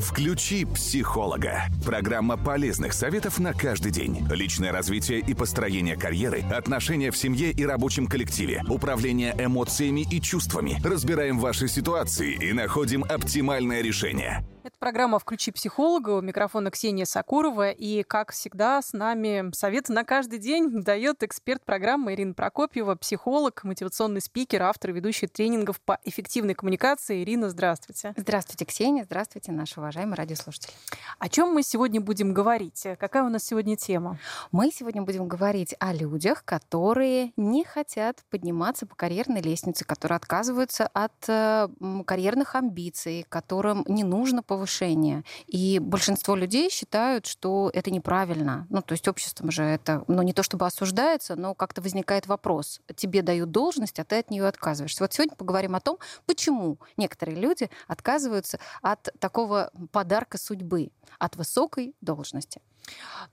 Включи 0.00 0.64
психолога. 0.64 1.64
Программа 1.84 2.36
полезных 2.36 2.92
советов 2.92 3.38
на 3.38 3.52
каждый 3.52 3.90
день. 3.90 4.26
Личное 4.30 4.72
развитие 4.72 5.20
и 5.20 5.34
построение 5.34 5.96
карьеры, 5.96 6.42
отношения 6.50 7.10
в 7.10 7.16
семье 7.16 7.50
и 7.50 7.64
рабочем 7.64 8.06
коллективе, 8.06 8.62
управление 8.68 9.34
эмоциями 9.38 10.06
и 10.10 10.20
чувствами. 10.20 10.78
Разбираем 10.84 11.38
ваши 11.38 11.68
ситуации 11.68 12.34
и 12.34 12.52
находим 12.52 13.04
оптимальное 13.04 13.82
решение. 13.82 14.44
Это 14.66 14.80
программа 14.80 15.20
«Включи 15.20 15.52
психолога». 15.52 16.10
У 16.10 16.20
микрофона 16.20 16.72
Ксения 16.72 17.04
Сакурова. 17.04 17.70
И, 17.70 18.02
как 18.02 18.32
всегда, 18.32 18.82
с 18.82 18.92
нами 18.92 19.54
совет 19.54 19.88
на 19.88 20.02
каждый 20.02 20.40
день 20.40 20.82
дает 20.82 21.22
эксперт 21.22 21.64
программы 21.64 22.14
Ирина 22.14 22.34
Прокопьева, 22.34 22.96
психолог, 22.96 23.62
мотивационный 23.62 24.20
спикер, 24.20 24.64
автор 24.64 24.90
и 24.90 24.94
ведущий 24.94 25.28
тренингов 25.28 25.80
по 25.80 26.00
эффективной 26.02 26.54
коммуникации. 26.54 27.22
Ирина, 27.22 27.48
здравствуйте. 27.48 28.12
Здравствуйте, 28.16 28.64
Ксения. 28.64 29.04
Здравствуйте, 29.04 29.52
наши 29.52 29.78
уважаемые 29.78 30.16
радиослушатели. 30.16 30.72
О 31.20 31.28
чем 31.28 31.54
мы 31.54 31.62
сегодня 31.62 32.00
будем 32.00 32.34
говорить? 32.34 32.88
Какая 32.98 33.22
у 33.22 33.28
нас 33.28 33.44
сегодня 33.44 33.76
тема? 33.76 34.18
Мы 34.50 34.72
сегодня 34.72 35.02
будем 35.02 35.28
говорить 35.28 35.76
о 35.78 35.92
людях, 35.94 36.44
которые 36.44 37.30
не 37.36 37.62
хотят 37.62 38.24
подниматься 38.30 38.84
по 38.84 38.96
карьерной 38.96 39.42
лестнице, 39.42 39.84
которые 39.84 40.16
отказываются 40.16 40.88
от 40.88 41.12
э, 41.28 41.68
карьерных 42.04 42.56
амбиций, 42.56 43.24
которым 43.28 43.84
не 43.86 44.02
нужно 44.02 44.42
повышать 44.42 44.55
повышения. 44.56 45.22
И 45.46 45.78
большинство 45.78 46.34
людей 46.34 46.70
считают, 46.70 47.26
что 47.26 47.70
это 47.74 47.90
неправильно. 47.90 48.66
Ну, 48.70 48.80
то 48.80 48.92
есть 48.92 49.06
обществом 49.06 49.50
же 49.50 49.62
это, 49.62 50.02
ну, 50.08 50.22
не 50.22 50.32
то 50.32 50.42
чтобы 50.42 50.64
осуждается, 50.66 51.36
но 51.36 51.54
как-то 51.54 51.82
возникает 51.82 52.26
вопрос. 52.26 52.80
Тебе 52.96 53.20
дают 53.20 53.50
должность, 53.50 53.98
а 53.98 54.04
ты 54.04 54.18
от 54.18 54.30
нее 54.30 54.46
отказываешься. 54.46 55.04
Вот 55.04 55.12
сегодня 55.12 55.36
поговорим 55.36 55.74
о 55.74 55.80
том, 55.80 55.98
почему 56.24 56.78
некоторые 56.96 57.36
люди 57.36 57.68
отказываются 57.86 58.58
от 58.80 59.10
такого 59.18 59.70
подарка 59.92 60.38
судьбы, 60.38 60.90
от 61.18 61.36
высокой 61.36 61.94
должности. 62.00 62.62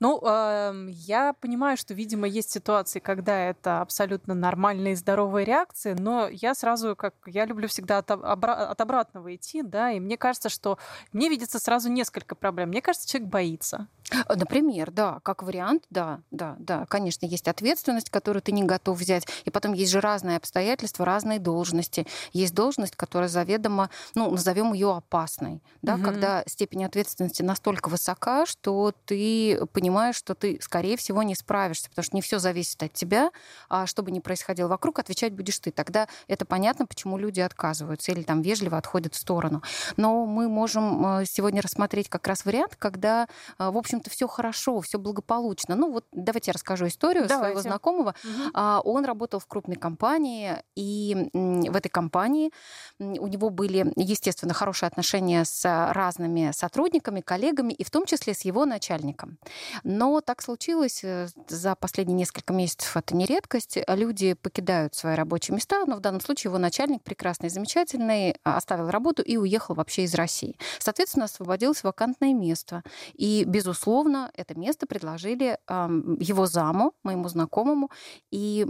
Ну, 0.00 0.20
э, 0.22 0.88
я 0.90 1.32
понимаю, 1.34 1.76
что, 1.76 1.94
видимо, 1.94 2.26
есть 2.26 2.50
ситуации, 2.50 2.98
когда 2.98 3.38
это 3.38 3.80
абсолютно 3.80 4.34
нормальная 4.34 4.92
и 4.92 4.96
здоровая 4.96 5.44
реакция, 5.44 5.94
но 5.94 6.28
я 6.28 6.54
сразу, 6.54 6.96
как 6.96 7.14
я 7.26 7.44
люблю 7.44 7.68
всегда 7.68 7.98
от, 7.98 8.10
обра- 8.10 8.66
от 8.66 8.80
обратного 8.80 9.34
идти, 9.34 9.62
да, 9.62 9.92
и 9.92 10.00
мне 10.00 10.16
кажется, 10.16 10.48
что 10.48 10.78
мне 11.12 11.28
видится 11.28 11.58
сразу 11.58 11.90
несколько 11.90 12.34
проблем. 12.34 12.70
Мне 12.70 12.82
кажется, 12.82 13.08
человек 13.08 13.28
боится. 13.30 13.88
Э, 14.10 14.34
например, 14.34 14.90
да, 14.90 15.20
как 15.22 15.42
вариант, 15.42 15.84
да, 15.90 16.20
да, 16.30 16.56
да. 16.58 16.86
Конечно, 16.86 17.26
есть 17.26 17.48
ответственность, 17.48 18.10
которую 18.10 18.42
ты 18.42 18.52
не 18.52 18.64
готов 18.64 18.98
взять. 18.98 19.26
И 19.44 19.50
потом 19.50 19.72
есть 19.72 19.92
же 19.92 20.00
разные 20.00 20.36
обстоятельства, 20.36 21.04
разные 21.04 21.38
должности. 21.38 22.06
Есть 22.32 22.54
должность, 22.54 22.96
которая 22.96 23.28
заведомо, 23.28 23.90
ну, 24.14 24.30
назовем 24.30 24.72
ее 24.72 24.92
опасной, 24.94 25.62
да, 25.82 25.94
угу. 25.94 26.04
когда 26.04 26.42
степень 26.46 26.84
ответственности 26.84 27.42
настолько 27.42 27.88
высока, 27.88 28.46
что 28.46 28.92
ты 29.04 29.43
понимаешь, 29.72 30.16
что 30.16 30.34
ты, 30.34 30.58
скорее 30.60 30.96
всего, 30.96 31.22
не 31.22 31.34
справишься, 31.34 31.88
потому 31.88 32.04
что 32.04 32.16
не 32.16 32.22
все 32.22 32.38
зависит 32.38 32.82
от 32.82 32.92
тебя, 32.92 33.30
а 33.68 33.86
что 33.86 34.02
бы 34.02 34.10
ни 34.10 34.20
происходило 34.20 34.68
вокруг, 34.68 34.98
отвечать 34.98 35.32
будешь 35.32 35.58
ты. 35.58 35.70
Тогда 35.70 36.08
это 36.28 36.44
понятно, 36.44 36.86
почему 36.86 37.16
люди 37.16 37.40
отказываются 37.40 38.12
или 38.12 38.22
там 38.22 38.42
вежливо 38.42 38.76
отходят 38.76 39.14
в 39.14 39.18
сторону. 39.18 39.62
Но 39.96 40.26
мы 40.26 40.48
можем 40.48 41.20
э, 41.20 41.24
сегодня 41.26 41.62
рассмотреть 41.62 42.08
как 42.08 42.26
раз 42.26 42.44
вариант, 42.44 42.76
когда, 42.76 43.28
э, 43.58 43.70
в 43.70 43.78
общем, 43.78 43.94
общем-то, 43.94 44.10
все 44.10 44.26
хорошо, 44.26 44.80
все 44.80 44.98
благополучно. 44.98 45.74
Ну 45.74 45.92
вот 45.92 46.06
давайте 46.12 46.50
я 46.50 46.52
расскажу 46.54 46.86
историю 46.86 47.26
давайте. 47.26 47.44
своего 47.44 47.60
знакомого. 47.60 48.14
Угу. 48.24 48.60
Он 48.84 49.04
работал 49.04 49.40
в 49.40 49.46
крупной 49.46 49.76
компании, 49.76 50.62
и 50.74 51.30
в 51.32 51.76
этой 51.76 51.88
компании 51.88 52.50
у 52.98 53.26
него 53.26 53.50
были, 53.50 53.92
естественно, 53.96 54.54
хорошие 54.54 54.88
отношения 54.88 55.44
с 55.44 55.64
разными 55.92 56.50
сотрудниками, 56.52 57.20
коллегами, 57.20 57.72
и 57.72 57.84
в 57.84 57.90
том 57.90 58.06
числе 58.06 58.34
с 58.34 58.42
его 58.42 58.64
начальником. 58.64 59.33
Но 59.82 60.20
так 60.20 60.42
случилось 60.42 61.02
э, 61.04 61.28
за 61.48 61.74
последние 61.74 62.16
несколько 62.16 62.52
месяцев, 62.52 62.96
это 62.96 63.14
не 63.14 63.26
редкость, 63.26 63.78
люди 63.88 64.34
покидают 64.34 64.94
свои 64.94 65.14
рабочие 65.14 65.54
места, 65.54 65.84
но 65.86 65.96
в 65.96 66.00
данном 66.00 66.20
случае 66.20 66.50
его 66.50 66.58
начальник 66.58 67.02
прекрасный, 67.02 67.48
замечательный, 67.48 68.36
оставил 68.42 68.90
работу 68.90 69.22
и 69.22 69.36
уехал 69.36 69.74
вообще 69.74 70.04
из 70.04 70.14
России. 70.14 70.56
Соответственно, 70.78 71.26
освободилось 71.26 71.82
вакантное 71.82 72.32
место. 72.34 72.82
И, 73.14 73.44
безусловно, 73.46 73.84
безусловно, 73.94 74.30
это 74.34 74.58
место 74.58 74.86
предложили 74.86 75.58
его 75.68 76.46
заму, 76.46 76.92
моему 77.02 77.28
знакомому, 77.28 77.90
и 78.30 78.66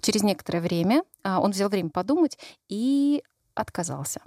через 0.00 0.22
некоторое 0.22 0.60
время 0.60 1.02
а, 1.24 1.40
он 1.40 1.50
взял 1.50 1.68
время 1.68 1.90
подумать 1.90 2.38
и 2.68 3.22
отказался. 3.54 4.20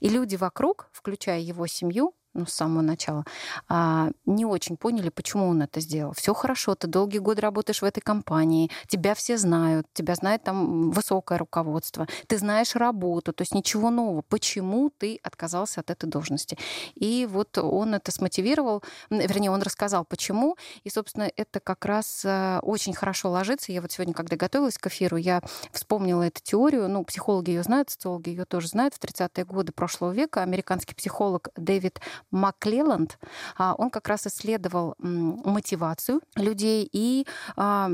И 0.00 0.08
люди 0.08 0.36
вокруг, 0.36 0.88
включая 0.92 1.40
его 1.40 1.66
семью, 1.66 2.14
ну, 2.36 2.46
с 2.46 2.52
самого 2.52 2.82
начала, 2.82 3.24
а, 3.68 4.10
не 4.26 4.44
очень 4.44 4.76
поняли, 4.76 5.08
почему 5.08 5.48
он 5.48 5.62
это 5.62 5.80
сделал. 5.80 6.12
Все 6.12 6.34
хорошо, 6.34 6.74
ты 6.74 6.86
долгие 6.86 7.18
годы 7.18 7.40
работаешь 7.40 7.82
в 7.82 7.84
этой 7.84 8.00
компании, 8.00 8.70
тебя 8.88 9.14
все 9.14 9.38
знают, 9.38 9.86
тебя 9.92 10.14
знает 10.14 10.42
там 10.44 10.90
высокое 10.90 11.38
руководство, 11.38 12.06
ты 12.26 12.38
знаешь 12.38 12.76
работу, 12.76 13.32
то 13.32 13.42
есть 13.42 13.54
ничего 13.54 13.90
нового. 13.90 14.22
Почему 14.28 14.90
ты 14.90 15.18
отказался 15.22 15.80
от 15.80 15.90
этой 15.90 16.08
должности? 16.08 16.58
И 16.94 17.26
вот 17.30 17.58
он 17.58 17.94
это 17.94 18.12
смотивировал, 18.12 18.82
вернее, 19.10 19.50
он 19.50 19.62
рассказал, 19.62 20.04
почему, 20.04 20.56
и, 20.84 20.90
собственно, 20.90 21.30
это 21.36 21.60
как 21.60 21.84
раз 21.84 22.24
э, 22.24 22.60
очень 22.62 22.94
хорошо 22.94 23.30
ложится. 23.30 23.72
Я 23.72 23.80
вот 23.80 23.92
сегодня, 23.92 24.14
когда 24.14 24.36
готовилась 24.36 24.78
к 24.78 24.86
эфиру, 24.86 25.16
я 25.16 25.42
вспомнила 25.72 26.22
эту 26.22 26.40
теорию, 26.42 26.88
ну, 26.88 27.04
психологи 27.04 27.50
ее 27.50 27.62
знают, 27.62 27.90
социологи 27.90 28.30
ее 28.30 28.44
тоже 28.44 28.68
знают, 28.68 28.94
в 28.94 29.00
30-е 29.00 29.44
годы 29.44 29.72
прошлого 29.72 30.12
века 30.12 30.42
американский 30.42 30.94
психолог 30.94 31.48
Дэвид 31.56 32.00
Маклелланд, 32.30 33.18
а, 33.56 33.74
он 33.76 33.90
как 33.90 34.08
раз 34.08 34.26
исследовал 34.26 34.94
мотивацию 34.98 36.20
людей 36.34 36.88
и 36.92 37.26
а, 37.56 37.90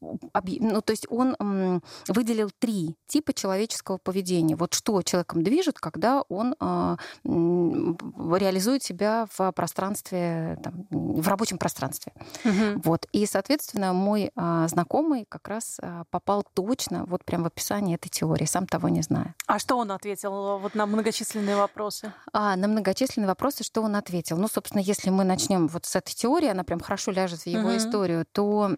ну, 0.00 0.80
то 0.82 0.90
есть 0.90 1.06
он 1.10 1.82
выделил 2.08 2.50
три 2.58 2.96
типа 3.06 3.32
человеческого 3.32 3.98
поведения. 3.98 4.56
Вот 4.56 4.74
что 4.74 5.02
человеком 5.02 5.42
движет, 5.42 5.78
когда 5.78 6.22
он 6.28 6.54
а, 6.60 6.96
реализует 7.24 8.82
себя 8.82 9.26
в 9.36 9.52
пространстве, 9.52 10.58
там, 10.62 10.86
в 10.90 11.26
рабочем 11.28 11.58
пространстве. 11.58 12.12
Угу. 12.44 12.82
Вот. 12.84 13.06
И, 13.12 13.26
соответственно, 13.26 13.92
мой 13.92 14.30
а, 14.36 14.68
знакомый 14.68 15.26
как 15.28 15.48
раз 15.48 15.78
а, 15.82 16.04
попал 16.10 16.44
точно 16.54 17.04
вот 17.06 17.24
прям 17.24 17.42
в 17.42 17.46
описание 17.46 17.96
этой 17.96 18.08
теории, 18.08 18.44
сам 18.44 18.66
того 18.66 18.88
не 18.88 19.02
зная. 19.02 19.34
А 19.46 19.58
что 19.58 19.76
он 19.76 19.92
ответил 19.92 20.58
вот 20.58 20.74
на 20.74 20.86
многочисленные 20.86 21.56
вопросы? 21.56 22.12
А, 22.32 22.56
на 22.56 22.68
многочисленные 22.68 23.28
вопросы, 23.28 23.64
что 23.64 23.82
он 23.82 23.96
ответил? 23.96 24.36
Ну, 24.36 24.48
собственно, 24.48 24.80
если 24.80 25.10
мы 25.10 25.24
начнем 25.24 25.68
вот 25.68 25.86
с 25.86 25.96
этой 25.96 26.14
теории, 26.14 26.48
она 26.48 26.64
прям 26.64 26.80
хорошо 26.80 27.10
ляжет 27.10 27.40
в 27.40 27.46
его 27.46 27.68
угу. 27.68 27.76
историю, 27.76 28.26
то 28.32 28.76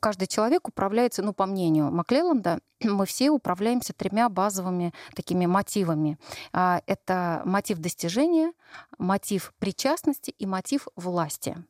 каждый 0.00 0.26
человек 0.26 0.68
управляется, 0.68 1.22
ну, 1.22 1.32
по 1.32 1.46
мнению 1.46 1.90
Маклелланда, 1.90 2.60
мы 2.82 3.06
все 3.06 3.30
управляемся 3.30 3.92
тремя 3.92 4.28
базовыми 4.28 4.92
такими 5.14 5.46
мотивами. 5.46 6.18
А, 6.52 6.82
это 6.86 7.42
мотив 7.44 7.78
достижения, 7.78 8.52
мотив 8.98 9.52
причастности 9.58 10.30
и 10.30 10.46
мотив 10.46 10.88
власти. 10.96 11.64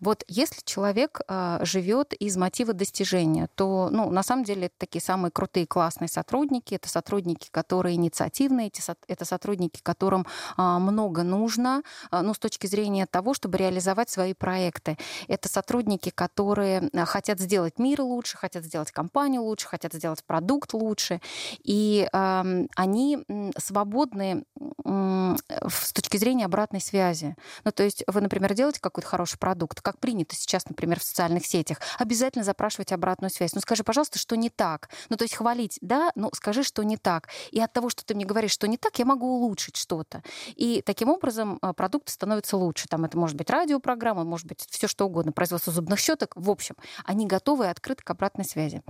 Вот 0.00 0.24
если 0.28 0.60
человек 0.64 1.20
э, 1.26 1.58
живет 1.62 2.12
из 2.14 2.36
мотива 2.36 2.72
достижения, 2.72 3.48
то, 3.54 3.88
ну, 3.90 4.10
на 4.10 4.22
самом 4.22 4.44
деле, 4.44 4.66
это 4.66 4.74
такие 4.78 5.02
самые 5.02 5.30
крутые, 5.30 5.66
классные 5.66 6.08
сотрудники. 6.08 6.74
Это 6.74 6.88
сотрудники, 6.88 7.48
которые 7.50 7.96
инициативные, 7.96 8.70
это 9.08 9.24
сотрудники, 9.24 9.80
которым 9.82 10.26
э, 10.56 10.62
много 10.62 11.22
нужно, 11.22 11.82
э, 12.10 12.20
ну, 12.20 12.34
с 12.34 12.38
точки 12.38 12.66
зрения 12.66 13.06
того, 13.06 13.34
чтобы 13.34 13.58
реализовать 13.58 14.10
свои 14.10 14.34
проекты. 14.34 14.96
Это 15.26 15.48
сотрудники, 15.48 16.10
которые 16.10 16.90
хотят 17.06 17.40
сделать 17.40 17.78
мир 17.78 18.02
лучше, 18.02 18.36
хотят 18.36 18.64
сделать 18.64 18.92
компанию 18.92 19.42
лучше, 19.42 19.68
хотят 19.68 19.92
сделать 19.92 20.24
продукт 20.24 20.72
лучше. 20.74 21.20
И 21.62 22.08
э, 22.12 22.66
они 22.76 23.24
свободны 23.56 24.44
э, 24.84 25.36
с 25.68 25.92
точки 25.92 26.16
зрения 26.16 26.44
обратной 26.44 26.80
связи. 26.80 27.36
Ну, 27.64 27.72
то 27.72 27.82
есть 27.82 28.04
вы, 28.06 28.20
например, 28.20 28.54
делаете 28.54 28.80
какой-то 28.80 29.08
хороший 29.08 29.38
продукт, 29.48 29.68
продукт, 29.68 29.80
как 29.80 29.98
принято 29.98 30.36
сейчас, 30.36 30.68
например, 30.68 31.00
в 31.00 31.02
социальных 31.02 31.46
сетях, 31.46 31.80
обязательно 31.98 32.44
запрашивать 32.44 32.92
обратную 32.92 33.30
связь. 33.30 33.54
Ну 33.54 33.60
скажи, 33.60 33.82
пожалуйста, 33.82 34.18
что 34.18 34.36
не 34.36 34.50
так. 34.50 34.88
Ну 35.08 35.16
то 35.16 35.24
есть 35.24 35.34
хвалить, 35.34 35.78
да, 35.80 36.10
но 36.14 36.30
скажи, 36.34 36.62
что 36.62 36.82
не 36.82 36.96
так. 36.96 37.28
И 37.50 37.60
от 37.60 37.72
того, 37.72 37.88
что 37.88 38.04
ты 38.04 38.14
мне 38.14 38.24
говоришь, 38.24 38.52
что 38.52 38.68
не 38.68 38.76
так, 38.76 38.98
я 38.98 39.04
могу 39.04 39.26
улучшить 39.26 39.76
что-то. 39.76 40.22
И 40.56 40.82
таким 40.84 41.08
образом 41.08 41.58
э, 41.62 41.72
продукты 41.72 42.12
становятся 42.12 42.56
лучше. 42.56 42.88
Там 42.88 43.04
это 43.04 43.16
может 43.16 43.36
быть 43.36 43.50
радиопрограмма, 43.50 44.24
может 44.24 44.46
быть 44.46 44.66
все 44.68 44.86
что 44.86 45.06
угодно, 45.06 45.32
производство 45.32 45.72
зубных 45.72 45.98
щеток. 45.98 46.32
В 46.36 46.50
общем, 46.50 46.76
они 47.04 47.26
готовы 47.26 47.64
и 47.64 47.68
открыты 47.68 48.02
к 48.04 48.10
обратной 48.10 48.44
связи. 48.44 48.82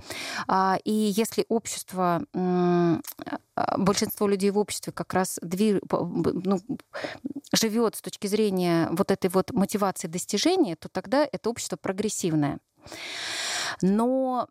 А, 0.47 0.77
и 0.83 0.91
если 0.91 1.45
общество 1.49 2.21
а, 2.33 2.99
большинство 3.77 4.27
людей 4.27 4.51
в 4.51 4.57
обществе 4.57 4.93
как 4.93 5.13
раз 5.13 5.39
движ... 5.41 5.81
ну, 5.91 6.59
живет 7.53 7.95
с 7.95 8.01
точки 8.01 8.27
зрения 8.27 8.89
вот 8.91 9.11
этой 9.11 9.29
вот 9.29 9.51
мотивации 9.51 10.07
достижения, 10.07 10.75
то 10.75 10.89
тогда 10.89 11.27
это 11.31 11.49
общество 11.49 11.77
прогрессивное. 11.77 12.59
Но 13.81 14.47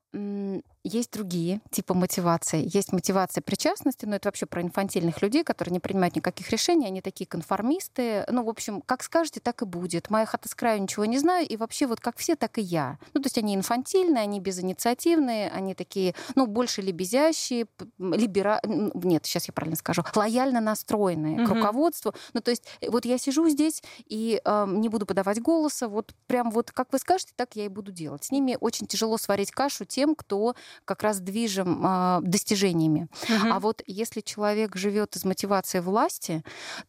есть 0.84 1.12
другие 1.12 1.60
типы 1.70 1.94
мотивации. 1.94 2.68
Есть 2.72 2.92
мотивация 2.92 3.42
причастности, 3.42 4.06
но 4.06 4.16
это 4.16 4.28
вообще 4.28 4.46
про 4.46 4.62
инфантильных 4.62 5.22
людей, 5.22 5.44
которые 5.44 5.72
не 5.72 5.80
принимают 5.80 6.16
никаких 6.16 6.50
решений, 6.50 6.86
они 6.86 7.00
такие 7.00 7.26
конформисты. 7.26 8.24
Ну, 8.30 8.44
в 8.44 8.48
общем, 8.48 8.80
как 8.82 9.02
скажете, 9.02 9.40
так 9.40 9.62
и 9.62 9.64
будет. 9.64 10.10
Моя 10.10 10.26
хата 10.26 10.48
с 10.48 10.54
краю 10.54 10.80
ничего 10.82 11.04
не 11.04 11.18
знаю, 11.18 11.46
и 11.46 11.56
вообще 11.56 11.86
вот 11.86 12.00
как 12.00 12.16
все, 12.16 12.36
так 12.36 12.58
и 12.58 12.62
я. 12.62 12.98
Ну, 13.14 13.20
то 13.20 13.26
есть 13.26 13.38
они 13.38 13.54
инфантильные, 13.54 14.22
они 14.22 14.40
безинициативные, 14.40 15.50
они 15.50 15.74
такие, 15.74 16.14
ну, 16.34 16.46
больше 16.46 16.82
лебезящие, 16.82 17.66
либера... 17.98 18.60
Нет, 18.64 19.26
сейчас 19.26 19.48
я 19.48 19.52
правильно 19.52 19.76
скажу, 19.76 20.02
лояльно 20.14 20.60
настроенные 20.60 21.42
угу. 21.42 21.46
к 21.46 21.54
руководству. 21.54 22.14
Ну, 22.32 22.40
то 22.40 22.50
есть 22.50 22.64
вот 22.86 23.04
я 23.04 23.18
сижу 23.18 23.48
здесь 23.48 23.82
и 24.06 24.40
э, 24.44 24.66
не 24.68 24.88
буду 24.88 25.06
подавать 25.06 25.40
голоса, 25.40 25.88
вот 25.88 26.14
прям 26.26 26.50
вот 26.50 26.70
как 26.70 26.92
вы 26.92 26.98
скажете, 26.98 27.32
так 27.36 27.56
я 27.56 27.64
и 27.64 27.68
буду 27.68 27.92
делать. 27.92 28.24
С 28.24 28.30
ними 28.30 28.56
очень 28.60 28.86
тяжело 28.86 29.18
сварить 29.18 29.50
кашу 29.50 29.84
тем, 29.84 30.14
кто 30.14 30.54
как 30.84 31.02
раз 31.02 31.20
движим 31.20 31.84
э, 31.84 32.20
достижениями. 32.22 33.08
Угу. 33.24 33.52
А 33.52 33.60
вот 33.60 33.82
если 33.86 34.20
человек 34.20 34.76
живет 34.76 35.16
из 35.16 35.24
мотивации 35.24 35.80
власти, 35.80 36.42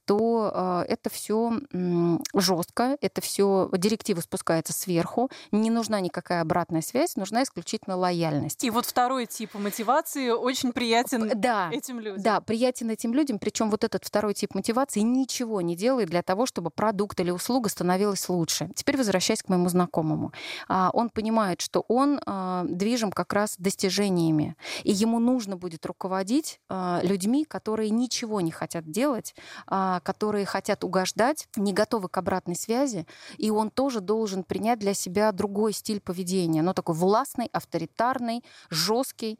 то 0.05 0.51
э, 0.53 0.91
это 0.91 1.09
все 1.09 1.59
э, 1.71 2.17
жестко, 2.33 2.97
это 3.01 3.21
все 3.21 3.69
директива 3.73 4.21
спускается 4.21 4.73
сверху, 4.73 5.29
не 5.51 5.69
нужна 5.69 5.99
никакая 5.99 6.41
обратная 6.41 6.81
связь, 6.81 7.15
нужна 7.15 7.43
исключительно 7.43 7.95
лояльность. 7.95 8.63
И 8.63 8.69
вот 8.69 8.85
второй 8.85 9.25
тип 9.25 9.53
мотивации 9.53 10.29
очень 10.29 10.71
приятен 10.71 11.31
да, 11.35 11.69
этим 11.71 11.99
людям. 11.99 12.21
Да, 12.21 12.41
приятен 12.41 12.89
этим 12.89 13.13
людям, 13.13 13.39
причем 13.39 13.69
вот 13.69 13.83
этот 13.83 14.05
второй 14.05 14.33
тип 14.33 14.55
мотивации 14.55 15.01
ничего 15.01 15.61
не 15.61 15.75
делает 15.75 16.09
для 16.09 16.21
того, 16.21 16.45
чтобы 16.45 16.69
продукт 16.69 17.19
или 17.19 17.31
услуга 17.31 17.69
становилась 17.69 18.27
лучше. 18.29 18.69
Теперь 18.75 18.97
возвращаясь 18.97 19.43
к 19.43 19.49
моему 19.49 19.69
знакомому. 19.69 20.31
А, 20.67 20.89
он 20.93 21.09
понимает, 21.09 21.61
что 21.61 21.85
он 21.87 22.19
а, 22.25 22.63
движим 22.65 23.11
как 23.11 23.33
раз 23.33 23.55
достижениями, 23.69 24.55
и 24.83 24.91
ему 24.91 25.19
нужно 25.19 25.55
будет 25.55 25.85
руководить 25.85 26.59
а, 26.69 27.01
людьми, 27.03 27.45
которые 27.45 27.91
ничего 27.91 28.41
не 28.41 28.51
хотят 28.51 28.89
делать, 28.89 29.35
которые 30.03 30.45
хотят 30.45 30.83
угождать, 30.83 31.47
не 31.55 31.73
готовы 31.73 32.09
к 32.09 32.17
обратной 32.17 32.55
связи, 32.55 33.05
и 33.37 33.51
он 33.51 33.69
тоже 33.69 34.01
должен 34.01 34.43
принять 34.43 34.79
для 34.79 34.93
себя 34.93 35.31
другой 35.31 35.73
стиль 35.73 35.99
поведения, 35.99 36.61
но 36.61 36.73
такой 36.73 36.95
властный, 36.95 37.49
авторитарный, 37.53 38.43
жесткий, 38.69 39.39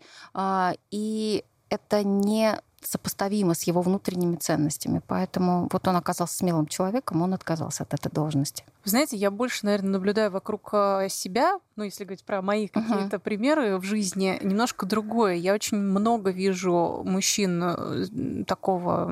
и 0.91 1.43
это 1.69 2.03
не 2.03 2.59
сопоставимо 2.81 3.53
с 3.53 3.63
его 3.63 3.81
внутренними 3.81 4.35
ценностями. 4.35 5.01
Поэтому 5.07 5.67
вот 5.71 5.87
он 5.87 5.95
оказался 5.95 6.37
смелым 6.37 6.67
человеком, 6.67 7.21
он 7.21 7.33
отказался 7.33 7.83
от 7.83 7.93
этой 7.93 8.11
должности. 8.11 8.63
знаете, 8.83 9.17
я 9.17 9.31
больше, 9.31 9.65
наверное, 9.65 9.91
наблюдаю 9.91 10.31
вокруг 10.31 10.69
э, 10.73 11.07
себя, 11.09 11.59
ну, 11.79 11.85
если 11.85 12.03
говорить 12.03 12.25
про 12.25 12.41
мои 12.41 12.67
какие-то 12.67 13.15
uh-huh. 13.15 13.19
примеры 13.19 13.77
в 13.77 13.83
жизни, 13.83 14.37
немножко 14.41 14.85
другое. 14.85 15.35
Я 15.35 15.53
очень 15.53 15.77
много 15.77 16.29
вижу 16.29 17.03
мужчин 17.05 17.63
э, 17.63 18.43
такого 18.45 19.09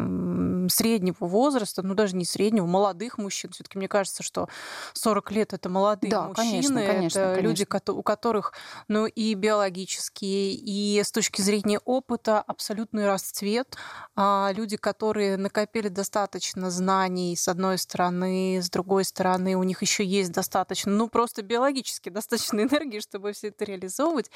среднего 0.67 1.15
возраста, 1.21 1.81
ну, 1.81 1.93
даже 1.93 2.17
не 2.17 2.25
среднего, 2.25 2.65
молодых 2.65 3.17
мужчин. 3.17 3.51
все 3.51 3.63
таки 3.63 3.77
мне 3.77 3.87
кажется, 3.87 4.21
что 4.21 4.49
40 4.93 5.31
лет— 5.31 5.53
это 5.53 5.69
молодые 5.69 6.11
да, 6.11 6.27
мужчины. 6.27 6.49
Конечно, 6.49 6.85
конечно, 6.85 7.19
это 7.19 7.35
конечно. 7.35 7.47
люди, 7.47 7.91
у 7.91 8.03
которых, 8.03 8.51
ну, 8.89 9.05
и 9.05 9.33
биологические, 9.33 10.53
и 10.53 11.01
с 11.01 11.09
точки 11.13 11.41
зрения 11.41 11.79
опыта 11.85 12.41
абсолютный 12.41 13.05
расцвет. 13.05 13.77
А 14.17 14.51
люди, 14.53 14.75
которые 14.75 15.37
накопили 15.37 15.87
достаточно 15.87 16.69
знаний, 16.69 17.37
с 17.37 17.47
одной 17.47 17.77
стороны, 17.77 18.59
с 18.61 18.69
другой 18.69 19.05
стороны, 19.05 19.55
у 19.55 19.63
них 19.63 19.81
еще 19.81 20.03
есть 20.03 20.33
достаточно, 20.33 20.91
ну 20.91 21.07
просто 21.07 21.43
биологически 21.43 22.09
достаточно 22.17 22.56
энергии, 22.63 22.99
чтобы 22.99 23.31
все 23.33 23.47
это 23.49 23.65
реализовывать. 23.65 24.31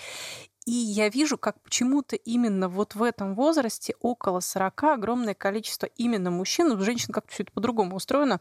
И 0.65 0.71
я 0.71 1.09
вижу, 1.09 1.37
как 1.37 1.61
почему-то 1.61 2.15
именно 2.15 2.69
вот 2.69 2.95
в 2.95 3.03
этом 3.03 3.35
возрасте, 3.35 3.95
около 3.99 4.39
40, 4.39 4.83
огромное 4.83 5.33
количество 5.33 5.87
именно 5.97 6.31
мужчин, 6.31 6.71
у 6.71 6.79
женщин 6.79 7.13
как-то 7.13 7.33
все 7.33 7.43
это 7.43 7.51
по-другому 7.51 7.95
устроено, 7.95 8.39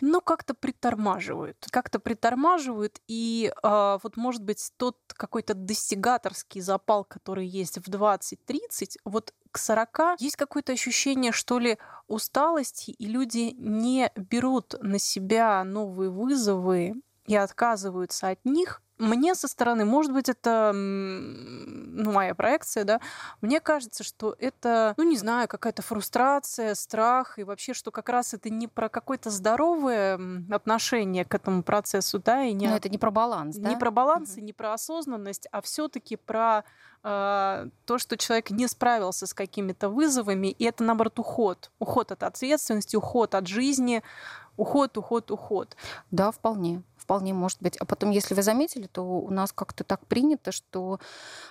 ну, 0.00 0.20
как-то 0.20 0.54
притормаживают. 0.54 1.56
Как-то 1.70 1.98
притормаживают, 1.98 3.00
и 3.06 3.52
э, 3.62 3.98
вот, 4.02 4.16
может 4.16 4.42
быть, 4.42 4.72
тот 4.76 4.98
какой-то 5.08 5.54
достигаторский 5.54 6.60
запал, 6.60 7.04
который 7.04 7.46
есть 7.46 7.78
в 7.78 7.88
20-30, 7.88 8.96
вот 9.04 9.32
к 9.50 9.58
40 9.58 10.20
есть 10.20 10.36
какое-то 10.36 10.72
ощущение, 10.72 11.32
что 11.32 11.58
ли, 11.58 11.78
усталости, 12.08 12.90
и 12.90 13.06
люди 13.06 13.54
не 13.56 14.10
берут 14.16 14.74
на 14.82 14.98
себя 14.98 15.64
новые 15.64 16.10
вызовы 16.10 16.94
и 17.26 17.34
отказываются 17.34 18.28
от 18.28 18.44
них, 18.44 18.82
мне 18.98 19.34
со 19.34 19.48
стороны, 19.48 19.84
может 19.84 20.12
быть, 20.12 20.28
это 20.28 20.72
ну, 20.74 22.12
моя 22.12 22.34
проекция, 22.34 22.84
да, 22.84 23.00
мне 23.40 23.60
кажется, 23.60 24.04
что 24.04 24.34
это, 24.38 24.94
ну, 24.96 25.04
не 25.04 25.16
знаю, 25.16 25.48
какая-то 25.48 25.82
фрустрация, 25.82 26.74
страх, 26.74 27.38
и 27.38 27.44
вообще, 27.44 27.74
что 27.74 27.90
как 27.90 28.08
раз 28.08 28.34
это 28.34 28.50
не 28.50 28.68
про 28.68 28.88
какое-то 28.88 29.30
здоровое 29.30 30.18
отношение 30.50 31.24
к 31.24 31.34
этому 31.34 31.62
процессу, 31.62 32.18
да, 32.18 32.44
и 32.44 32.52
не... 32.52 32.68
Но 32.68 32.76
это 32.76 32.88
не 32.88 32.98
про 32.98 33.10
баланс, 33.10 33.56
да? 33.56 33.68
Не 33.68 33.76
про 33.76 33.90
баланс 33.90 34.32
угу. 34.32 34.40
и 34.40 34.42
не 34.42 34.52
про 34.52 34.72
осознанность, 34.72 35.46
а 35.52 35.60
все 35.60 35.88
таки 35.88 36.16
про 36.16 36.64
э, 37.02 37.68
то, 37.84 37.98
что 37.98 38.16
человек 38.16 38.50
не 38.50 38.66
справился 38.66 39.26
с 39.26 39.34
какими-то 39.34 39.88
вызовами, 39.88 40.48
и 40.48 40.64
это, 40.64 40.84
наоборот, 40.84 41.18
уход. 41.18 41.70
Уход 41.78 42.12
от 42.12 42.22
ответственности, 42.22 42.96
уход 42.96 43.34
от 43.34 43.46
жизни, 43.46 44.02
уход, 44.56 44.96
уход, 44.96 45.30
уход. 45.30 45.76
Да, 46.10 46.30
вполне 46.30 46.82
вполне 47.06 47.32
может 47.34 47.62
быть. 47.62 47.76
А 47.76 47.84
потом, 47.84 48.10
если 48.10 48.34
вы 48.34 48.42
заметили, 48.42 48.88
то 48.88 49.02
у 49.02 49.30
нас 49.30 49.52
как-то 49.52 49.84
так 49.84 50.04
принято, 50.06 50.50
что 50.50 50.98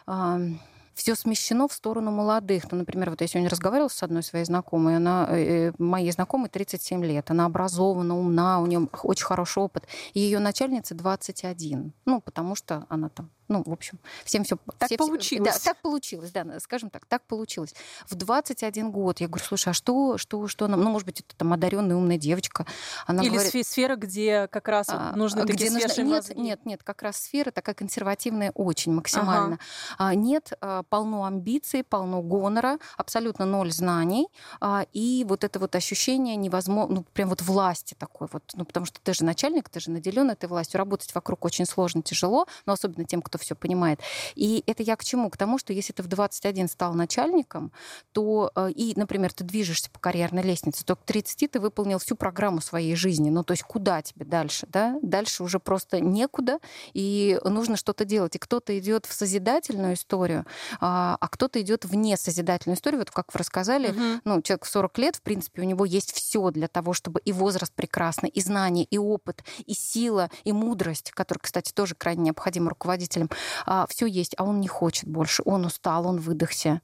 э, 0.05 0.49
все 0.95 1.15
смещено 1.15 1.67
в 1.67 1.73
сторону 1.73 2.11
молодых. 2.11 2.71
Ну, 2.71 2.79
например, 2.79 3.09
вот 3.09 3.21
я 3.21 3.27
сегодня 3.27 3.49
разговаривала 3.49 3.89
с 3.89 4.03
одной 4.03 4.23
своей 4.23 4.45
знакомой, 4.45 4.97
она, 4.97 5.27
э, 5.29 5.69
э 5.69 5.73
моей 5.77 6.11
знакомой 6.11 6.49
37 6.49 7.05
лет, 7.05 7.31
она 7.31 7.45
образована, 7.45 8.17
умна, 8.17 8.59
у 8.59 8.65
нее 8.65 8.87
очень 9.03 9.25
хороший 9.25 9.63
опыт. 9.63 9.87
Ее 10.13 10.39
начальница 10.39 10.95
21. 10.95 11.93
Ну, 12.05 12.21
потому 12.21 12.55
что 12.55 12.85
она 12.89 13.09
там 13.09 13.29
ну, 13.47 13.63
в 13.65 13.71
общем, 13.71 13.99
всем 14.23 14.43
все... 14.43 14.57
Так 14.77 14.89
все, 14.89 14.97
получилось. 14.97 15.53
Да, 15.53 15.59
так 15.59 15.81
получилось, 15.81 16.31
да, 16.31 16.59
скажем 16.59 16.89
так, 16.89 17.05
так 17.05 17.23
получилось. 17.23 17.73
В 18.07 18.15
21 18.15 18.91
год 18.91 19.19
я 19.19 19.27
говорю, 19.27 19.45
слушай, 19.45 19.69
а 19.69 19.73
что, 19.73 20.17
что, 20.17 20.47
что 20.47 20.67
нам... 20.67 20.81
Ну, 20.81 20.89
может 20.89 21.05
быть, 21.05 21.21
это 21.21 21.35
там 21.35 21.53
одаренная 21.53 21.95
умная 21.95 22.17
девочка. 22.17 22.65
Она 23.05 23.21
Или 23.21 23.29
говорит, 23.29 23.67
сфера, 23.67 23.95
где 23.95 24.47
как 24.47 24.67
раз 24.67 24.87
а, 24.89 25.15
нужны 25.15 25.41
где 25.41 25.53
такие 25.53 25.71
нужно... 25.71 26.01
Нет, 26.01 26.07
мозги. 26.07 26.39
нет, 26.39 26.65
нет, 26.65 26.83
как 26.83 27.01
раз 27.03 27.17
сфера 27.17 27.51
такая 27.51 27.75
консервативная 27.75 28.51
очень 28.51 28.93
максимально. 28.93 29.59
Ага. 29.97 30.09
А, 30.09 30.15
нет, 30.15 30.53
а, 30.61 30.83
полно 30.83 31.25
амбиций, 31.25 31.83
полно 31.83 32.21
гонора, 32.21 32.79
абсолютно 32.97 33.45
ноль 33.45 33.71
знаний. 33.71 34.27
А, 34.59 34.85
и 34.93 35.25
вот 35.27 35.43
это 35.43 35.59
вот 35.59 35.75
ощущение 35.75 36.35
невозможно, 36.35 36.95
ну, 36.95 37.03
прям 37.13 37.29
вот 37.29 37.41
власти 37.41 37.95
такой 37.97 38.27
вот. 38.31 38.43
Ну, 38.53 38.65
потому 38.65 38.85
что 38.85 38.99
ты 39.01 39.13
же 39.13 39.23
начальник, 39.23 39.69
ты 39.69 39.79
же 39.79 39.91
наделен 39.91 40.29
этой 40.29 40.49
властью. 40.49 40.77
Работать 40.79 41.13
вокруг 41.13 41.45
очень 41.45 41.65
сложно, 41.65 42.01
тяжело, 42.01 42.47
но 42.65 42.73
особенно 42.73 43.05
тем, 43.05 43.21
кто 43.21 43.34
кто 43.35 43.43
все 43.43 43.55
понимает. 43.55 43.99
И 44.35 44.63
это 44.65 44.83
я 44.83 44.95
к 44.95 45.03
чему? 45.03 45.29
К 45.29 45.37
тому, 45.37 45.57
что 45.57 45.73
если 45.73 45.93
ты 45.93 46.03
в 46.03 46.07
21 46.07 46.67
стал 46.67 46.93
начальником, 46.93 47.71
то 48.13 48.51
э, 48.55 48.71
и, 48.71 48.93
например, 48.95 49.33
ты 49.33 49.43
движешься 49.43 49.89
по 49.91 49.99
карьерной 49.99 50.43
лестнице, 50.43 50.85
то 50.85 50.95
к 50.95 51.03
30 51.03 51.51
ты 51.51 51.59
выполнил 51.59 51.99
всю 51.99 52.15
программу 52.15 52.61
своей 52.61 52.95
жизни. 52.95 53.29
Ну, 53.29 53.43
то 53.43 53.51
есть 53.51 53.63
куда 53.63 54.01
тебе 54.01 54.25
дальше? 54.25 54.67
Да? 54.69 54.97
Дальше 55.01 55.43
уже 55.43 55.59
просто 55.59 55.99
некуда, 55.99 56.59
и 56.93 57.39
нужно 57.43 57.75
что-то 57.75 58.05
делать. 58.05 58.35
И 58.35 58.39
кто-то 58.39 58.77
идет 58.77 59.05
в 59.05 59.13
созидательную 59.13 59.95
историю, 59.95 60.45
а, 60.79 61.17
а 61.19 61.27
кто-то 61.27 61.61
идет 61.61 61.85
в 61.85 61.95
несозидательную 61.95 62.77
историю. 62.77 62.99
Вот 62.99 63.11
как 63.11 63.33
вы 63.33 63.39
рассказали, 63.39 63.89
угу. 63.89 64.21
ну, 64.23 64.41
человек 64.41 64.65
в 64.65 64.69
40 64.69 64.97
лет, 64.99 65.15
в 65.17 65.21
принципе, 65.21 65.61
у 65.61 65.65
него 65.65 65.85
есть 65.85 66.13
все 66.13 66.51
для 66.51 66.67
того, 66.67 66.93
чтобы 66.93 67.19
и 67.19 67.31
возраст 67.31 67.73
прекрасный, 67.73 68.29
и 68.29 68.41
знания, 68.41 68.85
и 68.85 68.97
опыт, 68.97 69.43
и 69.65 69.73
сила, 69.73 70.29
и 70.43 70.51
мудрость, 70.53 71.11
которая, 71.11 71.41
кстати, 71.41 71.73
тоже 71.73 71.95
крайне 71.95 72.23
необходима 72.23 72.69
руководителям 72.69 73.24
родителям, 73.25 73.29
а, 73.65 73.85
все 73.87 74.05
есть, 74.05 74.35
а 74.37 74.43
он 74.43 74.59
не 74.59 74.67
хочет 74.67 75.07
больше, 75.07 75.41
он 75.45 75.65
устал, 75.65 76.07
он 76.07 76.19
выдохся. 76.19 76.81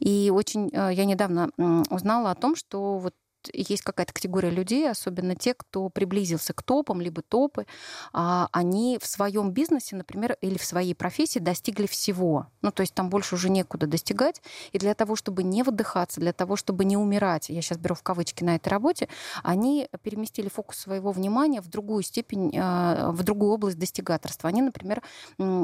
И 0.00 0.30
очень 0.34 0.70
э, 0.72 0.90
я 0.92 1.04
недавно 1.04 1.50
узнала 1.90 2.32
о 2.32 2.34
том, 2.34 2.56
что 2.56 2.98
вот 2.98 3.14
есть 3.52 3.82
какая-то 3.82 4.12
категория 4.12 4.50
людей, 4.50 4.90
особенно 4.90 5.34
те, 5.34 5.54
кто 5.54 5.88
приблизился 5.88 6.52
к 6.52 6.62
топам, 6.62 7.00
либо 7.00 7.22
топы, 7.22 7.66
а, 8.12 8.48
они 8.52 8.98
в 9.00 9.06
своем 9.06 9.50
бизнесе, 9.50 9.96
например, 9.96 10.36
или 10.40 10.58
в 10.58 10.64
своей 10.64 10.94
профессии 10.94 11.38
достигли 11.38 11.86
всего. 11.86 12.46
Ну, 12.62 12.70
то 12.72 12.82
есть 12.82 12.94
там 12.94 13.08
больше 13.10 13.34
уже 13.34 13.50
некуда 13.50 13.86
достигать. 13.86 14.42
И 14.72 14.78
для 14.78 14.94
того, 14.94 15.16
чтобы 15.16 15.42
не 15.42 15.62
выдыхаться, 15.62 16.20
для 16.20 16.32
того, 16.32 16.56
чтобы 16.56 16.84
не 16.84 16.96
умирать, 16.96 17.48
я 17.48 17.62
сейчас 17.62 17.78
беру 17.78 17.94
в 17.94 18.02
кавычки 18.02 18.44
на 18.44 18.56
этой 18.56 18.68
работе, 18.68 19.08
они 19.42 19.88
переместили 20.02 20.48
фокус 20.48 20.78
своего 20.78 21.12
внимания 21.12 21.60
в 21.60 21.68
другую 21.68 22.02
степень, 22.02 22.52
а, 22.58 23.10
в 23.10 23.22
другую 23.22 23.52
область 23.52 23.78
достигаторства. 23.78 24.48
Они, 24.48 24.62
например, 24.62 25.02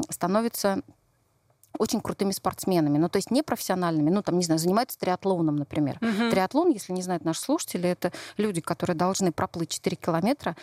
становятся 0.09 0.83
очень 1.77 2.01
крутыми 2.01 2.31
спортсменами, 2.31 2.97
ну, 2.97 3.09
то 3.09 3.17
есть 3.17 3.31
не 3.31 3.43
профессиональными, 3.43 4.09
ну, 4.09 4.21
там, 4.21 4.37
не 4.37 4.43
знаю, 4.43 4.59
занимаются 4.59 4.97
триатлоном, 4.97 5.55
например. 5.55 5.97
Угу. 6.01 6.31
Триатлон, 6.31 6.69
если 6.71 6.93
не 6.93 7.01
знают 7.01 7.23
наши 7.23 7.41
слушатели, 7.41 7.89
это 7.89 8.11
люди, 8.37 8.61
которые 8.61 8.95
должны 8.95 9.31
проплыть 9.31 9.69
4 9.69 9.95
километра, 9.95 10.55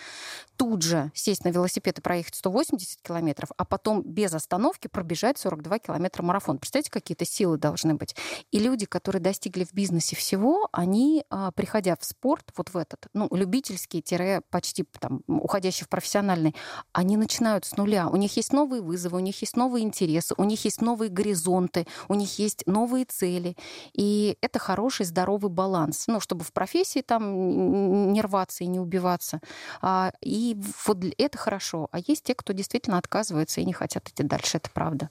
тут 0.57 0.83
же 0.83 1.11
сесть 1.15 1.45
на 1.45 1.51
велосипед 1.51 1.99
и 1.99 2.03
проехать 2.03 2.35
180 2.35 3.01
километров, 3.03 3.51
а 3.57 3.65
потом 3.65 4.03
без 4.03 4.33
остановки 4.35 4.89
пробежать 4.89 5.39
42 5.39 5.79
километра 5.79 6.23
марафон. 6.23 6.59
Представляете, 6.59 6.91
какие-то 6.91 7.25
силы 7.25 7.59
должны 7.59 7.95
быть. 7.95 8.17
И 8.51 8.59
люди, 8.59 8.87
которые 8.87 9.21
достигли 9.21 9.65
в 9.65 9.73
бизнесе 9.73 10.17
всего, 10.17 10.69
они, 10.73 11.25
а, 11.31 11.53
приходя 11.53 11.97
в 11.97 12.05
спорт, 12.05 12.53
вот 12.57 12.71
в 12.71 12.77
этот, 12.77 13.07
ну, 13.13 13.29
любительский, 13.31 14.03
почти 14.51 14.85
там, 14.99 15.23
уходящий 15.27 15.85
в 15.85 15.89
профессиональный, 15.89 16.55
они 16.93 17.17
начинают 17.17 17.65
с 17.65 17.77
нуля. 17.77 18.09
У 18.09 18.17
них 18.17 18.37
есть 18.37 18.53
новые 18.53 18.83
вызовы, 18.83 19.19
у 19.19 19.21
них 19.21 19.41
есть 19.41 19.57
новые 19.57 19.85
интересы, 19.85 20.35
у 20.37 20.45
них 20.45 20.65
есть 20.65 20.81
новые 20.81 20.96
горизонты, 20.97 21.87
у 22.09 22.15
них 22.15 22.38
есть 22.38 22.62
новые 22.67 23.05
цели. 23.05 23.57
И 23.93 24.37
это 24.41 24.59
хороший, 24.59 25.07
здоровый 25.07 25.50
баланс. 25.50 26.05
Ну, 26.07 26.21
чтобы 26.21 26.45
в 26.45 26.53
профессии 26.53 27.03
там 27.03 28.12
не 28.12 28.21
рваться 28.21 28.65
и 28.65 28.67
не 28.67 28.81
убиваться. 28.81 29.41
А, 29.81 30.12
и 30.21 30.57
вот 30.87 30.99
это 31.19 31.38
хорошо. 31.38 31.88
А 31.93 31.99
есть 31.99 32.25
те, 32.25 32.35
кто 32.35 32.53
действительно 32.53 32.99
отказывается 32.99 33.61
и 33.61 33.65
не 33.65 33.73
хотят 33.73 34.09
идти 34.09 34.23
дальше. 34.23 34.57
Это 34.59 34.71
правда. 34.71 35.11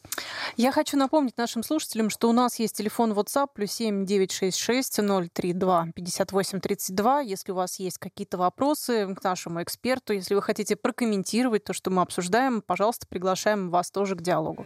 Я 0.58 0.72
хочу 0.72 0.98
напомнить 0.98 1.38
нашим 1.38 1.63
слушателям, 1.63 2.10
что 2.10 2.30
у 2.30 2.34
нас 2.34 2.60
есть 2.60 2.75
телефон 2.75 3.13
WhatsApp 3.13 3.50
плюс 3.54 3.72
7 3.72 4.06
966 4.06 5.00
032 5.34 5.88
58 5.94 6.60
32. 6.60 7.22
Если 7.22 7.51
у 7.51 7.56
вас 7.56 7.80
есть 7.80 7.98
какие-то 7.98 8.38
вопросы 8.38 9.13
к 9.15 9.24
нашему 9.24 9.63
эксперту, 9.63 10.13
если 10.13 10.36
вы 10.36 10.42
хотите 10.42 10.75
прокомментировать 10.75 11.63
то, 11.63 11.74
что 11.74 11.92
мы 11.92 12.01
обсуждаем, 12.01 12.62
пожалуйста, 12.62 13.08
приглашаем 13.08 13.70
вас 13.70 13.92
тоже 13.92 14.15
к 14.15 14.22
диалогу. 14.22 14.65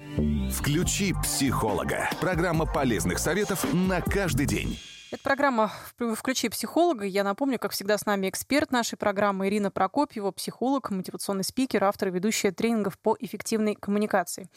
Включи 0.52 1.09
психолога. 1.14 2.10
Программа 2.20 2.66
полезных 2.66 3.20
советов 3.20 3.66
на 3.74 4.02
каждый 4.02 4.46
день. 4.46 4.80
Это 5.12 5.24
программа 5.24 5.72
«Включи 6.16 6.50
психолога». 6.50 7.04
Я 7.04 7.24
напомню, 7.24 7.58
как 7.58 7.72
всегда, 7.72 7.98
с 7.98 8.06
нами 8.06 8.30
эксперт 8.30 8.72
нашей 8.72 8.96
программы 8.96 9.48
Ирина 9.48 9.72
Прокопьева, 9.72 10.30
психолог, 10.30 10.92
мотивационный 10.92 11.44
спикер, 11.44 11.84
автор 11.84 12.10
и 12.10 12.12
ведущая 12.12 12.52
тренингов 12.52 13.00
по 13.00 13.18
эффективной 13.20 13.74
коммуникации. 13.74 14.50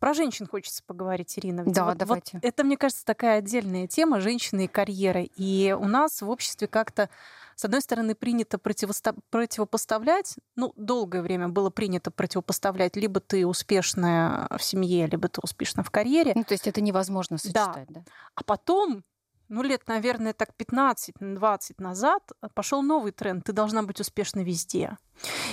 Про 0.00 0.14
женщин 0.14 0.48
хочется 0.48 0.82
поговорить, 0.84 1.38
Ирина. 1.38 1.60
Ведь 1.60 1.74
да, 1.74 1.84
вот, 1.84 1.96
давайте. 1.96 2.38
Вот 2.38 2.44
это, 2.44 2.64
мне 2.64 2.76
кажется, 2.76 3.04
такая 3.04 3.38
отдельная 3.38 3.86
тема 3.86 4.20
женщины 4.20 4.64
и 4.64 4.68
карьеры. 4.68 5.30
И 5.36 5.76
у 5.78 5.86
нас 5.86 6.22
в 6.22 6.28
обществе 6.28 6.66
как-то 6.66 7.08
с 7.60 7.64
одной 7.66 7.82
стороны, 7.82 8.14
принято 8.14 8.56
противопоставлять, 8.56 10.36
ну, 10.56 10.72
долгое 10.76 11.20
время 11.20 11.48
было 11.48 11.68
принято 11.68 12.10
противопоставлять, 12.10 12.96
либо 12.96 13.20
ты 13.20 13.46
успешная 13.46 14.48
в 14.56 14.62
семье, 14.62 15.06
либо 15.06 15.28
ты 15.28 15.42
успешна 15.42 15.82
в 15.82 15.90
карьере. 15.90 16.32
Ну, 16.34 16.42
то 16.42 16.54
есть 16.54 16.66
это 16.66 16.80
невозможно 16.80 17.36
сочетать, 17.36 17.86
да? 17.88 18.00
да? 18.00 18.04
А 18.34 18.44
потом 18.44 19.04
ну, 19.50 19.60
лет, 19.62 19.82
наверное, 19.88 20.32
так 20.32 20.52
15-20 20.58 21.74
назад 21.76 22.22
пошел 22.54 22.80
новый 22.80 23.12
тренд. 23.12 23.44
Ты 23.44 23.52
должна 23.52 23.82
быть 23.82 24.00
успешна 24.00 24.40
везде. 24.40 24.96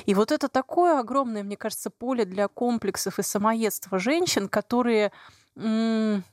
И 0.05 0.13
вот 0.13 0.31
это 0.31 0.47
такое 0.47 1.01
огромное, 1.01 1.43
мне 1.43 1.57
кажется, 1.57 1.89
поле 1.89 2.23
для 2.23 2.47
комплексов 2.47 3.19
и 3.19 3.21
самоедства 3.21 3.99
женщин, 3.99 4.47
которые 4.47 5.11
м- 5.57 6.23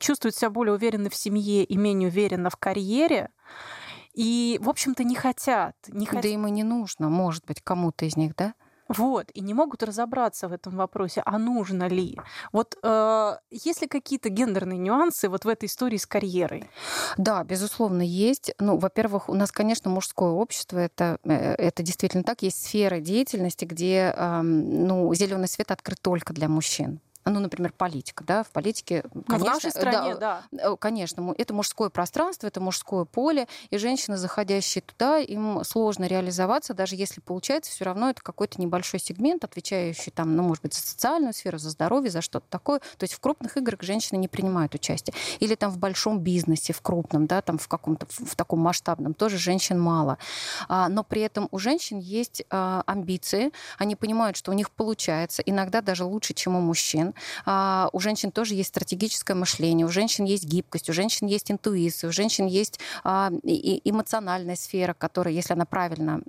чувствуют 0.00 0.36
себя 0.36 0.48
более 0.48 0.72
уверенно 0.72 1.10
в 1.10 1.14
семье 1.14 1.64
и 1.64 1.76
менее 1.76 2.08
уверенно 2.08 2.48
в 2.48 2.56
карьере. 2.56 3.28
И, 4.18 4.58
в 4.60 4.68
общем-то, 4.68 5.04
не 5.04 5.14
хотят. 5.14 5.76
Не 5.86 6.04
хот... 6.04 6.22
Да 6.22 6.28
им 6.28 6.44
и 6.48 6.50
не 6.50 6.64
нужно, 6.64 7.08
может 7.08 7.46
быть, 7.46 7.60
кому-то 7.62 8.04
из 8.04 8.16
них, 8.16 8.34
да? 8.34 8.54
Вот, 8.88 9.30
и 9.32 9.40
не 9.42 9.54
могут 9.54 9.84
разобраться 9.84 10.48
в 10.48 10.52
этом 10.52 10.76
вопросе, 10.76 11.22
а 11.24 11.38
нужно 11.38 11.86
ли. 11.86 12.18
Вот 12.50 12.76
э, 12.82 13.36
есть 13.52 13.82
ли 13.82 13.86
какие-то 13.86 14.28
гендерные 14.28 14.78
нюансы 14.78 15.28
вот 15.28 15.44
в 15.44 15.48
этой 15.48 15.66
истории 15.66 15.98
с 15.98 16.06
карьерой? 16.06 16.68
Да, 17.16 17.44
безусловно, 17.44 18.02
есть. 18.02 18.52
Ну, 18.58 18.76
во-первых, 18.78 19.28
у 19.28 19.34
нас, 19.34 19.52
конечно, 19.52 19.88
мужское 19.88 20.30
общество, 20.30 20.78
это, 20.78 21.18
э, 21.22 21.54
это 21.54 21.84
действительно 21.84 22.24
так. 22.24 22.42
Есть 22.42 22.64
сферы 22.64 23.00
деятельности, 23.00 23.66
где 23.66 24.12
э, 24.16 24.40
ну, 24.42 25.14
зеленый 25.14 25.46
свет 25.46 25.70
открыт 25.70 26.00
только 26.02 26.32
для 26.32 26.48
мужчин 26.48 27.00
ну, 27.30 27.40
например, 27.40 27.72
политика, 27.72 28.24
да, 28.24 28.42
в 28.42 28.48
политике, 28.48 29.02
конечно, 29.02 29.22
ну, 29.28 29.38
в 29.38 29.44
нашей 29.44 29.70
стране, 29.70 30.16
да, 30.16 30.42
да, 30.50 30.72
э, 30.72 30.76
конечно, 30.78 31.34
это 31.36 31.54
мужское 31.54 31.88
пространство, 31.88 32.46
это 32.46 32.60
мужское 32.60 33.04
поле, 33.04 33.48
и 33.70 33.78
женщины, 33.78 34.16
заходящие 34.16 34.82
туда, 34.82 35.18
им 35.18 35.64
сложно 35.64 36.04
реализоваться, 36.04 36.74
даже 36.74 36.96
если 36.96 37.20
получается, 37.20 37.70
все 37.70 37.84
равно 37.84 38.10
это 38.10 38.22
какой-то 38.22 38.60
небольшой 38.60 39.00
сегмент, 39.00 39.44
отвечающий 39.44 40.12
там, 40.12 40.36
ну, 40.36 40.42
может 40.42 40.62
быть, 40.62 40.74
за 40.74 40.80
социальную 40.80 41.32
сферу, 41.32 41.58
за 41.58 41.70
здоровье, 41.70 42.10
за 42.10 42.20
что-то 42.20 42.46
такое. 42.48 42.80
То 42.96 43.04
есть 43.04 43.14
в 43.14 43.20
крупных 43.20 43.56
играх 43.56 43.82
женщины 43.82 44.18
не 44.18 44.28
принимают 44.28 44.74
участие. 44.74 45.14
Или 45.40 45.54
там 45.54 45.70
в 45.70 45.78
большом 45.78 46.20
бизнесе, 46.20 46.72
в 46.72 46.80
крупном, 46.80 47.26
да, 47.26 47.42
там 47.42 47.58
в 47.58 47.68
каком-то, 47.68 48.06
в 48.10 48.36
таком 48.36 48.60
масштабном, 48.60 49.14
тоже 49.14 49.38
женщин 49.38 49.80
мало. 49.80 50.18
А, 50.68 50.88
но 50.88 51.04
при 51.04 51.22
этом 51.22 51.48
у 51.50 51.58
женщин 51.58 51.98
есть 51.98 52.44
а, 52.50 52.82
амбиции, 52.86 53.52
они 53.78 53.96
понимают, 53.96 54.36
что 54.36 54.50
у 54.50 54.54
них 54.54 54.70
получается, 54.70 55.42
иногда 55.42 55.80
даже 55.80 56.04
лучше, 56.04 56.34
чем 56.34 56.56
у 56.56 56.60
мужчин. 56.60 57.14
А, 57.44 57.88
у 57.92 58.00
женщин 58.00 58.30
тоже 58.30 58.54
есть 58.54 58.70
стратегическое 58.70 59.34
мышление, 59.34 59.86
у 59.86 59.90
женщин 59.90 60.24
есть 60.24 60.44
гибкость, 60.44 60.90
у 60.90 60.92
женщин 60.92 61.26
есть 61.26 61.50
интуиция, 61.50 62.08
у 62.08 62.12
женщин 62.12 62.46
есть 62.46 62.80
а, 63.04 63.30
эмоциональная 63.42 64.56
сфера, 64.56 64.94
которая, 64.94 65.34
если 65.34 65.52
она 65.52 65.64
правильно 65.64 66.20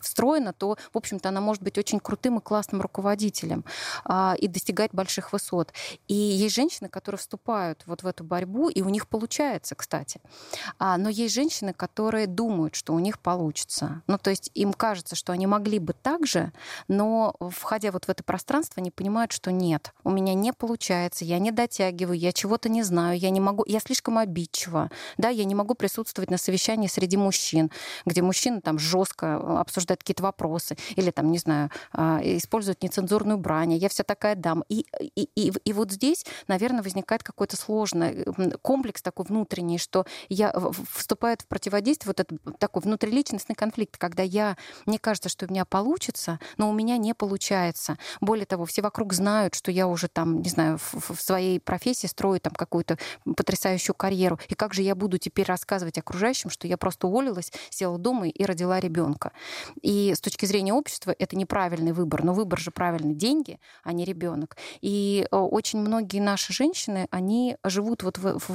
встроена, 0.00 0.52
то, 0.52 0.76
в 0.92 0.98
общем-то, 0.98 1.28
она 1.28 1.40
может 1.40 1.62
быть 1.62 1.78
очень 1.78 2.00
крутым 2.00 2.38
и 2.38 2.40
классным 2.40 2.80
руководителем 2.80 3.64
а, 4.04 4.34
и 4.38 4.48
достигать 4.48 4.92
больших 4.92 5.32
высот. 5.32 5.72
И 6.08 6.14
есть 6.14 6.54
женщины, 6.54 6.88
которые 6.88 7.18
вступают 7.18 7.82
вот 7.86 8.02
в 8.02 8.06
эту 8.06 8.24
борьбу, 8.24 8.68
и 8.68 8.82
у 8.82 8.88
них 8.88 9.08
получается, 9.08 9.74
кстати. 9.74 10.20
Но 10.78 11.08
есть 11.08 11.34
женщины, 11.34 11.72
которые 11.72 12.26
думают, 12.26 12.74
что 12.74 12.94
у 12.94 12.98
них 12.98 13.18
получится. 13.18 14.02
Ну, 14.06 14.18
то 14.18 14.30
есть 14.30 14.50
им 14.54 14.72
кажется, 14.72 15.16
что 15.16 15.32
они 15.32 15.46
могли 15.46 15.78
бы 15.78 15.92
так 15.92 16.26
же, 16.26 16.52
но, 16.88 17.34
входя 17.50 17.90
вот 17.92 18.04
в 18.06 18.08
это 18.08 18.22
пространство, 18.22 18.80
они 18.80 18.90
понимают, 18.90 19.32
что 19.32 19.50
нет, 19.50 19.92
у 20.04 20.10
меня 20.16 20.34
не 20.34 20.52
получается, 20.52 21.24
я 21.24 21.38
не 21.38 21.50
дотягиваю, 21.50 22.18
я 22.18 22.32
чего-то 22.32 22.68
не 22.68 22.82
знаю, 22.82 23.18
я 23.18 23.30
не 23.30 23.40
могу, 23.40 23.64
я 23.66 23.80
слишком 23.80 24.18
обидчива, 24.18 24.90
да, 25.18 25.28
я 25.28 25.44
не 25.44 25.54
могу 25.54 25.74
присутствовать 25.74 26.30
на 26.30 26.38
совещании 26.38 26.88
среди 26.88 27.16
мужчин, 27.16 27.70
где 28.04 28.22
мужчины 28.22 28.60
там 28.60 28.78
жестко 28.78 29.26
э, 29.26 29.56
обсуждают 29.58 30.00
какие-то 30.00 30.22
вопросы 30.22 30.76
или 30.96 31.10
там, 31.10 31.30
не 31.30 31.38
знаю, 31.38 31.70
а, 31.92 32.20
используют 32.22 32.82
нецензурную 32.82 33.38
брань, 33.38 33.74
а 33.74 33.76
я 33.76 33.88
вся 33.88 34.04
такая 34.04 34.34
дама. 34.34 34.64
И, 34.68 34.86
и, 35.00 35.28
и, 35.34 35.52
и 35.64 35.72
вот 35.72 35.92
здесь, 35.92 36.24
наверное, 36.48 36.82
возникает 36.82 37.22
какой-то 37.22 37.56
сложный 37.56 38.24
комплекс 38.62 39.02
такой 39.02 39.26
внутренний, 39.26 39.78
что 39.78 40.06
я 40.28 40.54
вступает 40.92 41.42
в 41.42 41.46
противодействие 41.46 42.08
вот 42.08 42.20
этот 42.20 42.58
такой 42.58 42.82
внутриличностный 42.82 43.54
конфликт, 43.54 43.98
когда 43.98 44.22
я, 44.22 44.56
мне 44.86 44.98
кажется, 44.98 45.28
что 45.28 45.46
у 45.46 45.50
меня 45.50 45.64
получится, 45.64 46.38
но 46.56 46.70
у 46.70 46.72
меня 46.72 46.96
не 46.96 47.14
получается. 47.14 47.98
Более 48.20 48.46
того, 48.46 48.64
все 48.64 48.82
вокруг 48.82 49.12
знают, 49.12 49.54
что 49.54 49.70
я 49.70 49.86
уже 49.86 50.05
уже 50.06 50.08
там, 50.08 50.42
не 50.42 50.48
знаю, 50.48 50.78
в, 50.78 51.14
в 51.14 51.20
своей 51.20 51.60
профессии 51.60 52.06
строю 52.06 52.40
там 52.40 52.52
какую-то 52.52 52.98
потрясающую 53.36 53.94
карьеру. 53.94 54.38
И 54.48 54.54
как 54.54 54.74
же 54.74 54.82
я 54.82 54.94
буду 54.94 55.18
теперь 55.18 55.46
рассказывать 55.46 55.98
окружающим, 55.98 56.50
что 56.50 56.66
я 56.66 56.76
просто 56.76 57.06
уволилась, 57.06 57.52
села 57.70 57.98
дома 57.98 58.28
и 58.28 58.44
родила 58.44 58.80
ребенка. 58.80 59.32
И 59.82 60.12
с 60.14 60.20
точки 60.20 60.46
зрения 60.46 60.72
общества 60.72 61.14
это 61.18 61.36
неправильный 61.36 61.92
выбор. 61.92 62.24
Но 62.24 62.32
выбор 62.32 62.58
же 62.58 62.70
правильный 62.70 63.14
деньги, 63.14 63.58
а 63.82 63.92
не 63.92 64.04
ребенок. 64.04 64.56
И 64.80 65.26
э, 65.30 65.36
очень 65.36 65.80
многие 65.80 66.20
наши 66.20 66.52
женщины, 66.52 67.08
они 67.10 67.56
живут 67.64 68.02
вот, 68.02 68.18
в, 68.18 68.38
в, 68.38 68.50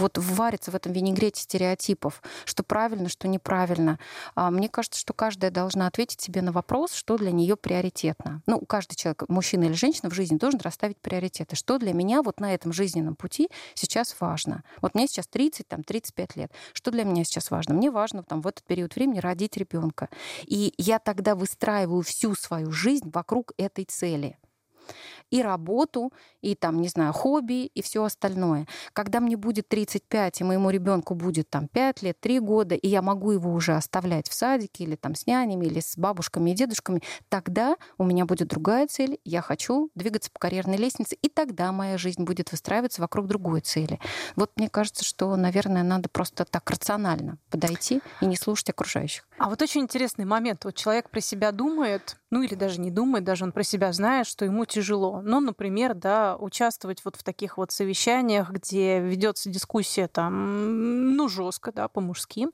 вот 0.00 0.18
варятся 0.18 0.70
в 0.70 0.74
этом 0.74 0.92
винегрете 0.92 1.42
стереотипов, 1.42 2.22
что 2.44 2.62
правильно, 2.62 3.08
что 3.08 3.28
неправильно. 3.28 3.98
А 4.34 4.50
мне 4.50 4.68
кажется, 4.68 4.98
что 4.98 5.12
каждая 5.12 5.50
должна 5.50 5.86
ответить 5.86 6.20
себе 6.20 6.42
на 6.42 6.52
вопрос, 6.52 6.92
что 6.92 7.16
для 7.16 7.30
нее 7.30 7.56
приоритетно. 7.56 8.42
Ну, 8.46 8.60
каждый 8.60 8.96
человек, 8.96 9.24
мужчина 9.28 9.64
или 9.64 9.74
женщина 9.74 10.10
в 10.10 10.14
жизни 10.14 10.36
должен 10.36 10.60
расставить 10.60 10.85
расставить 10.86 10.98
приоритеты. 10.98 11.56
Что 11.56 11.78
для 11.78 11.92
меня 11.92 12.22
вот 12.22 12.40
на 12.40 12.54
этом 12.54 12.72
жизненном 12.72 13.16
пути 13.16 13.48
сейчас 13.74 14.16
важно? 14.20 14.62
Вот 14.80 14.94
мне 14.94 15.06
сейчас 15.06 15.26
30, 15.26 15.66
там, 15.68 15.82
35 15.82 16.36
лет. 16.36 16.52
Что 16.72 16.90
для 16.90 17.04
меня 17.04 17.24
сейчас 17.24 17.50
важно? 17.50 17.74
Мне 17.74 17.90
важно 17.90 18.22
там, 18.22 18.40
в 18.40 18.46
этот 18.46 18.64
период 18.64 18.94
времени 18.94 19.18
родить 19.18 19.56
ребенка. 19.56 20.08
И 20.46 20.72
я 20.78 20.98
тогда 20.98 21.34
выстраиваю 21.34 22.02
всю 22.02 22.34
свою 22.34 22.70
жизнь 22.70 23.10
вокруг 23.12 23.52
этой 23.58 23.84
цели 23.84 24.38
и 25.30 25.42
работу, 25.42 26.12
и 26.40 26.54
там, 26.54 26.80
не 26.80 26.88
знаю, 26.88 27.12
хобби, 27.12 27.66
и 27.66 27.82
все 27.82 28.04
остальное. 28.04 28.66
Когда 28.92 29.20
мне 29.20 29.36
будет 29.36 29.68
35, 29.68 30.40
и 30.40 30.44
моему 30.44 30.70
ребенку 30.70 31.14
будет 31.14 31.50
там 31.50 31.68
5 31.68 32.02
лет, 32.02 32.20
3 32.20 32.40
года, 32.40 32.74
и 32.74 32.88
я 32.88 33.02
могу 33.02 33.32
его 33.32 33.52
уже 33.52 33.74
оставлять 33.74 34.28
в 34.28 34.34
садике 34.34 34.84
или 34.84 34.96
там 34.96 35.14
с 35.14 35.26
нянями, 35.26 35.66
или 35.66 35.80
с 35.80 35.96
бабушками 35.96 36.50
и 36.50 36.54
дедушками, 36.54 37.02
тогда 37.28 37.76
у 37.98 38.04
меня 38.04 38.24
будет 38.26 38.48
другая 38.48 38.86
цель, 38.86 39.18
я 39.24 39.42
хочу 39.42 39.90
двигаться 39.94 40.30
по 40.30 40.38
карьерной 40.38 40.76
лестнице, 40.76 41.16
и 41.20 41.28
тогда 41.28 41.72
моя 41.72 41.98
жизнь 41.98 42.24
будет 42.24 42.52
выстраиваться 42.52 43.00
вокруг 43.00 43.26
другой 43.26 43.60
цели. 43.60 43.98
Вот 44.36 44.52
мне 44.56 44.68
кажется, 44.68 45.04
что, 45.04 45.34
наверное, 45.36 45.82
надо 45.82 46.08
просто 46.08 46.44
так 46.44 46.70
рационально 46.70 47.38
подойти 47.50 48.00
и 48.20 48.26
не 48.26 48.36
слушать 48.36 48.70
окружающих. 48.70 49.26
А 49.38 49.48
вот 49.48 49.60
очень 49.62 49.82
интересный 49.82 50.24
момент. 50.24 50.64
Вот 50.64 50.74
человек 50.74 51.10
про 51.10 51.20
себя 51.20 51.52
думает, 51.52 52.16
ну 52.30 52.42
или 52.42 52.54
даже 52.54 52.80
не 52.80 52.90
думает, 52.90 53.24
даже 53.24 53.44
он 53.44 53.52
про 53.52 53.62
себя 53.62 53.92
знает, 53.92 54.26
что 54.26 54.44
ему 54.44 54.64
тяжело? 54.64 55.20
Ну, 55.22 55.40
например, 55.40 55.94
да, 55.94 56.36
участвовать 56.36 57.04
вот 57.04 57.16
в 57.16 57.22
таких 57.22 57.56
вот 57.58 57.70
совещаниях, 57.70 58.50
где 58.50 59.00
ведется 59.00 59.50
дискуссия 59.50 60.08
там, 60.08 61.14
ну, 61.16 61.28
жестко, 61.28 61.72
да, 61.72 61.88
по-мужски. 61.88 62.48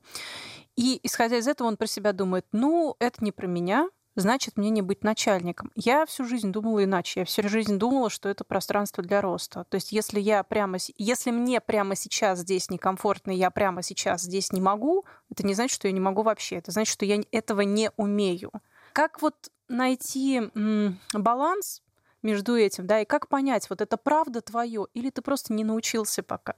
И 0.76 1.00
исходя 1.02 1.38
из 1.38 1.48
этого 1.48 1.68
он 1.68 1.76
про 1.76 1.86
себя 1.86 2.12
думает, 2.12 2.46
ну, 2.52 2.96
это 2.98 3.24
не 3.24 3.32
про 3.32 3.46
меня, 3.46 3.88
значит 4.14 4.56
мне 4.56 4.70
не 4.70 4.82
быть 4.82 5.04
начальником. 5.04 5.70
Я 5.74 6.06
всю 6.06 6.24
жизнь 6.24 6.52
думала 6.52 6.84
иначе. 6.84 7.20
Я 7.20 7.26
всю 7.26 7.48
жизнь 7.48 7.78
думала, 7.78 8.10
что 8.10 8.28
это 8.28 8.44
пространство 8.44 9.02
для 9.02 9.20
роста. 9.20 9.64
То 9.68 9.76
есть 9.76 9.92
если 9.92 10.20
я 10.20 10.42
прямо, 10.42 10.78
если 10.96 11.30
мне 11.30 11.60
прямо 11.60 11.94
сейчас 11.96 12.40
здесь 12.40 12.70
некомфортно, 12.70 13.30
я 13.30 13.50
прямо 13.50 13.82
сейчас 13.82 14.22
здесь 14.22 14.52
не 14.52 14.60
могу, 14.60 15.04
это 15.30 15.46
не 15.46 15.54
значит, 15.54 15.74
что 15.74 15.88
я 15.88 15.92
не 15.92 16.00
могу 16.00 16.22
вообще. 16.22 16.56
Это 16.56 16.70
значит, 16.72 16.92
что 16.92 17.04
я 17.04 17.20
этого 17.30 17.62
не 17.62 17.90
умею. 17.96 18.52
Как 18.92 19.22
вот 19.22 19.50
найти 19.68 20.50
баланс 21.12 21.82
между 22.22 22.56
этим, 22.56 22.86
да, 22.86 23.00
и 23.00 23.04
как 23.04 23.28
понять, 23.28 23.68
вот 23.68 23.80
это 23.80 23.96
правда 23.96 24.40
твое, 24.42 24.86
или 24.94 25.10
ты 25.10 25.22
просто 25.22 25.52
не 25.52 25.64
научился 25.64 26.22
пока? 26.22 26.54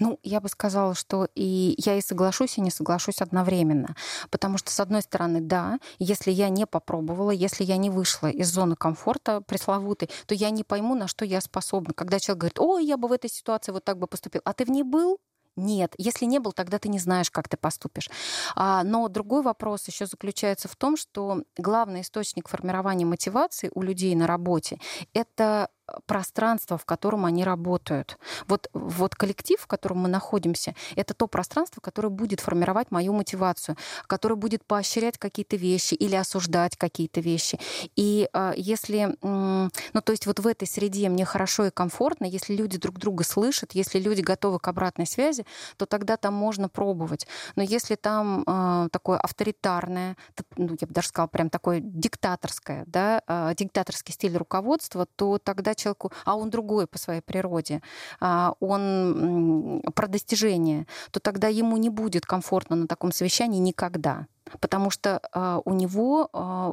Ну, 0.00 0.18
я 0.24 0.40
бы 0.40 0.48
сказала, 0.48 0.94
что 0.96 1.28
и 1.36 1.76
я 1.78 1.96
и 1.96 2.00
соглашусь, 2.00 2.58
и 2.58 2.60
не 2.60 2.70
соглашусь 2.70 3.20
одновременно. 3.20 3.94
Потому 4.30 4.58
что, 4.58 4.72
с 4.72 4.80
одной 4.80 5.02
стороны, 5.02 5.40
да, 5.40 5.78
если 5.98 6.32
я 6.32 6.48
не 6.48 6.66
попробовала, 6.66 7.30
если 7.30 7.62
я 7.62 7.76
не 7.76 7.90
вышла 7.90 8.28
из 8.28 8.48
зоны 8.48 8.74
комфорта 8.74 9.40
пресловутой, 9.40 10.10
то 10.26 10.34
я 10.34 10.50
не 10.50 10.64
пойму, 10.64 10.96
на 10.96 11.06
что 11.06 11.24
я 11.24 11.40
способна. 11.40 11.94
Когда 11.94 12.18
человек 12.18 12.40
говорит, 12.40 12.58
ой, 12.58 12.84
я 12.84 12.96
бы 12.96 13.06
в 13.06 13.12
этой 13.12 13.30
ситуации 13.30 13.70
вот 13.70 13.84
так 13.84 13.98
бы 13.98 14.08
поступил, 14.08 14.40
а 14.44 14.52
ты 14.52 14.64
в 14.64 14.70
ней 14.70 14.82
был? 14.82 15.20
Нет, 15.56 15.94
если 15.98 16.24
не 16.24 16.40
был, 16.40 16.52
тогда 16.52 16.78
ты 16.80 16.88
не 16.88 16.98
знаешь, 16.98 17.30
как 17.30 17.48
ты 17.48 17.56
поступишь. 17.56 18.10
А, 18.56 18.82
но 18.82 19.06
другой 19.08 19.42
вопрос 19.42 19.86
еще 19.86 20.06
заключается 20.06 20.68
в 20.68 20.74
том, 20.74 20.96
что 20.96 21.42
главный 21.56 22.00
источник 22.00 22.48
формирования 22.48 23.04
мотивации 23.04 23.70
у 23.72 23.82
людей 23.82 24.14
на 24.16 24.26
работе 24.26 24.78
это 25.12 25.68
пространство, 26.06 26.78
в 26.78 26.84
котором 26.84 27.24
они 27.24 27.44
работают. 27.44 28.18
Вот, 28.46 28.68
вот 28.72 29.14
коллектив, 29.14 29.60
в 29.60 29.66
котором 29.66 29.98
мы 29.98 30.08
находимся, 30.08 30.74
это 30.96 31.14
то 31.14 31.26
пространство, 31.26 31.80
которое 31.80 32.08
будет 32.08 32.40
формировать 32.40 32.90
мою 32.90 33.12
мотивацию, 33.12 33.76
которое 34.06 34.36
будет 34.36 34.64
поощрять 34.64 35.18
какие-то 35.18 35.56
вещи 35.56 35.94
или 35.94 36.14
осуждать 36.14 36.76
какие-то 36.76 37.20
вещи. 37.20 37.58
И 37.96 38.28
э, 38.32 38.52
если, 38.56 39.16
э, 39.20 39.68
ну 39.92 40.00
то 40.00 40.12
есть 40.12 40.26
вот 40.26 40.40
в 40.40 40.46
этой 40.46 40.66
среде 40.66 41.08
мне 41.08 41.24
хорошо 41.24 41.66
и 41.66 41.70
комфортно, 41.70 42.24
если 42.24 42.54
люди 42.54 42.78
друг 42.78 42.98
друга 42.98 43.24
слышат, 43.24 43.72
если 43.72 43.98
люди 43.98 44.20
готовы 44.20 44.58
к 44.58 44.68
обратной 44.68 45.06
связи, 45.06 45.44
то 45.76 45.86
тогда 45.86 46.16
там 46.16 46.34
можно 46.34 46.68
пробовать. 46.68 47.26
Но 47.56 47.62
если 47.62 47.94
там 47.94 48.44
э, 48.46 48.88
такое 48.90 49.18
авторитарное, 49.18 50.16
ну 50.56 50.76
я 50.80 50.86
бы 50.86 50.94
даже 50.94 51.08
сказала 51.08 51.28
прям 51.28 51.50
такое 51.50 51.80
диктаторское, 51.80 52.84
да, 52.86 53.22
э, 53.26 53.54
диктаторский 53.56 54.14
стиль 54.14 54.36
руководства, 54.36 55.06
то 55.16 55.38
тогда 55.38 55.73
человеку, 55.74 56.12
а 56.24 56.36
он 56.36 56.50
другой 56.50 56.86
по 56.86 56.98
своей 56.98 57.20
природе, 57.20 57.82
а, 58.20 58.54
он 58.60 59.82
про 59.94 60.08
достижение, 60.08 60.86
то 61.10 61.20
тогда 61.20 61.48
ему 61.48 61.76
не 61.76 61.90
будет 61.90 62.26
комфортно 62.26 62.76
на 62.76 62.86
таком 62.86 63.12
совещании 63.12 63.58
никогда 63.58 64.26
потому 64.60 64.90
что 64.90 65.20
э, 65.32 65.60
у 65.64 65.72
него 65.72 66.28
э, 66.32 66.72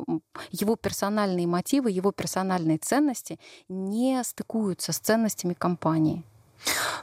его 0.52 0.76
персональные 0.76 1.48
мотивы, 1.48 1.90
его 1.90 2.12
персональные 2.12 2.78
ценности 2.78 3.40
не 3.70 4.22
стыкуются 4.24 4.92
с 4.92 5.00
ценностями 5.00 5.54
компании. 5.54 6.24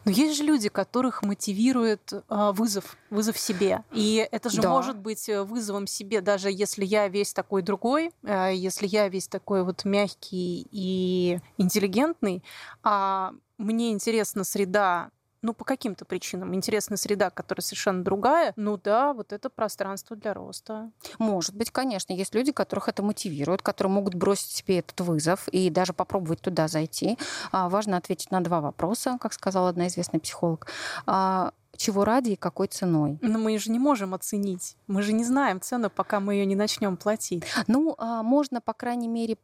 Но 0.04 0.10
есть 0.10 0.36
же 0.36 0.44
люди, 0.44 0.68
которых 0.68 1.22
мотивирует 1.22 2.12
э, 2.12 2.50
вызов, 2.52 2.96
вызов 3.10 3.38
себе. 3.38 3.84
И 3.92 4.26
это 4.30 4.50
же 4.50 4.62
да. 4.62 4.70
может 4.70 4.98
быть 4.98 5.28
э, 5.28 5.42
вызовом 5.42 5.86
себе, 5.86 6.20
даже 6.20 6.50
если 6.50 6.84
я 6.84 7.08
весь 7.08 7.32
такой 7.32 7.62
другой, 7.62 8.12
э, 8.22 8.52
если 8.54 8.86
я 8.86 9.08
весь 9.08 9.28
такой 9.28 9.64
вот 9.64 9.84
мягкий 9.84 10.66
и 10.70 11.40
интеллигентный, 11.56 12.42
а 12.82 13.32
мне 13.58 13.90
интересна 13.90 14.44
среда 14.44 15.10
ну, 15.42 15.54
по 15.54 15.64
каким-то 15.64 16.04
причинам 16.04 16.54
интересна 16.54 16.96
среда, 16.96 17.30
которая 17.30 17.62
совершенно 17.62 18.02
другая, 18.02 18.52
ну 18.56 18.76
да, 18.76 19.12
вот 19.12 19.32
это 19.32 19.50
пространство 19.50 20.16
для 20.16 20.34
роста. 20.34 20.90
Может 21.18 21.54
быть, 21.54 21.70
конечно. 21.70 22.12
Есть 22.12 22.34
люди, 22.34 22.52
которых 22.52 22.88
это 22.88 23.02
мотивирует, 23.02 23.62
которые 23.62 23.92
могут 23.92 24.14
бросить 24.14 24.50
себе 24.50 24.80
этот 24.80 25.00
вызов 25.00 25.48
и 25.48 25.70
даже 25.70 25.92
попробовать 25.92 26.40
туда 26.40 26.68
зайти. 26.68 27.18
А, 27.52 27.68
важно 27.68 27.96
ответить 27.96 28.30
на 28.30 28.40
два 28.40 28.60
вопроса, 28.60 29.18
как 29.20 29.32
сказала 29.32 29.68
одна 29.68 29.86
известная 29.88 30.20
психолог 30.20 30.66
а, 31.06 31.52
чего 31.76 32.04
ради 32.04 32.30
и 32.30 32.36
какой 32.36 32.66
ценой. 32.66 33.18
Но 33.22 33.38
мы 33.38 33.56
же 33.58 33.70
не 33.70 33.78
можем 33.78 34.14
оценить. 34.14 34.76
Мы 34.86 35.02
же 35.02 35.12
не 35.12 35.24
знаем 35.24 35.60
цену, 35.60 35.88
пока 35.88 36.20
мы 36.20 36.34
ее 36.34 36.46
не 36.46 36.56
начнем 36.56 36.96
платить. 36.96 37.44
Ну, 37.66 37.94
а, 37.98 38.22
можно, 38.22 38.60
по 38.60 38.74
крайней 38.74 39.08
мере, 39.08 39.38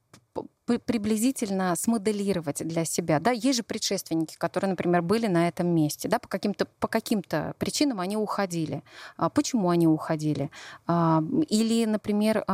приблизительно 0.66 1.74
смоделировать 1.76 2.66
для 2.66 2.84
себя. 2.84 3.20
Да? 3.20 3.30
Есть 3.30 3.58
же 3.58 3.62
предшественники, 3.62 4.36
которые, 4.36 4.70
например, 4.70 5.02
были 5.02 5.26
на 5.26 5.48
этом 5.48 5.68
месте. 5.68 6.08
Да? 6.08 6.18
По, 6.18 6.28
каким-то, 6.28 6.66
по 6.80 6.88
каким-то 6.88 7.54
причинам 7.58 8.00
они 8.00 8.16
уходили. 8.16 8.82
А 9.16 9.28
почему 9.28 9.68
они 9.70 9.86
уходили? 9.86 10.50
А, 10.86 11.22
или, 11.48 11.84
например, 11.84 12.44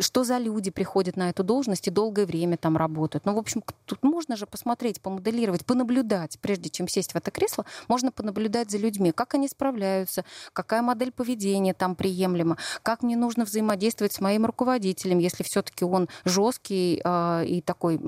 что 0.00 0.24
за 0.24 0.38
люди 0.38 0.70
приходят 0.70 1.16
на 1.16 1.30
эту 1.30 1.44
должность 1.44 1.86
и 1.86 1.90
долгое 1.90 2.26
время 2.26 2.56
там 2.56 2.76
работают. 2.76 3.24
Ну, 3.24 3.34
в 3.34 3.38
общем, 3.38 3.62
тут 3.84 4.02
можно 4.02 4.36
же 4.36 4.46
посмотреть, 4.46 5.00
помоделировать, 5.00 5.64
понаблюдать. 5.64 6.38
Прежде 6.40 6.68
чем 6.68 6.88
сесть 6.88 7.12
в 7.12 7.16
это 7.16 7.30
кресло, 7.30 7.64
можно 7.88 8.10
понаблюдать 8.10 8.70
за 8.70 8.78
людьми, 8.78 9.12
как 9.12 9.34
они 9.34 9.48
справляются, 9.48 10.24
какая 10.52 10.82
модель 10.82 11.12
поведения 11.12 11.74
там 11.74 11.94
приемлема, 11.94 12.56
как 12.82 13.02
мне 13.02 13.16
нужно 13.16 13.44
взаимодействовать 13.44 14.12
с 14.12 14.20
моим 14.20 14.46
руководителем, 14.46 15.18
если 15.18 15.42
все-таки 15.42 15.84
он 15.84 16.08
жесткий 16.56 17.00
э, 17.04 17.44
и 17.46 17.60
такой, 17.60 17.98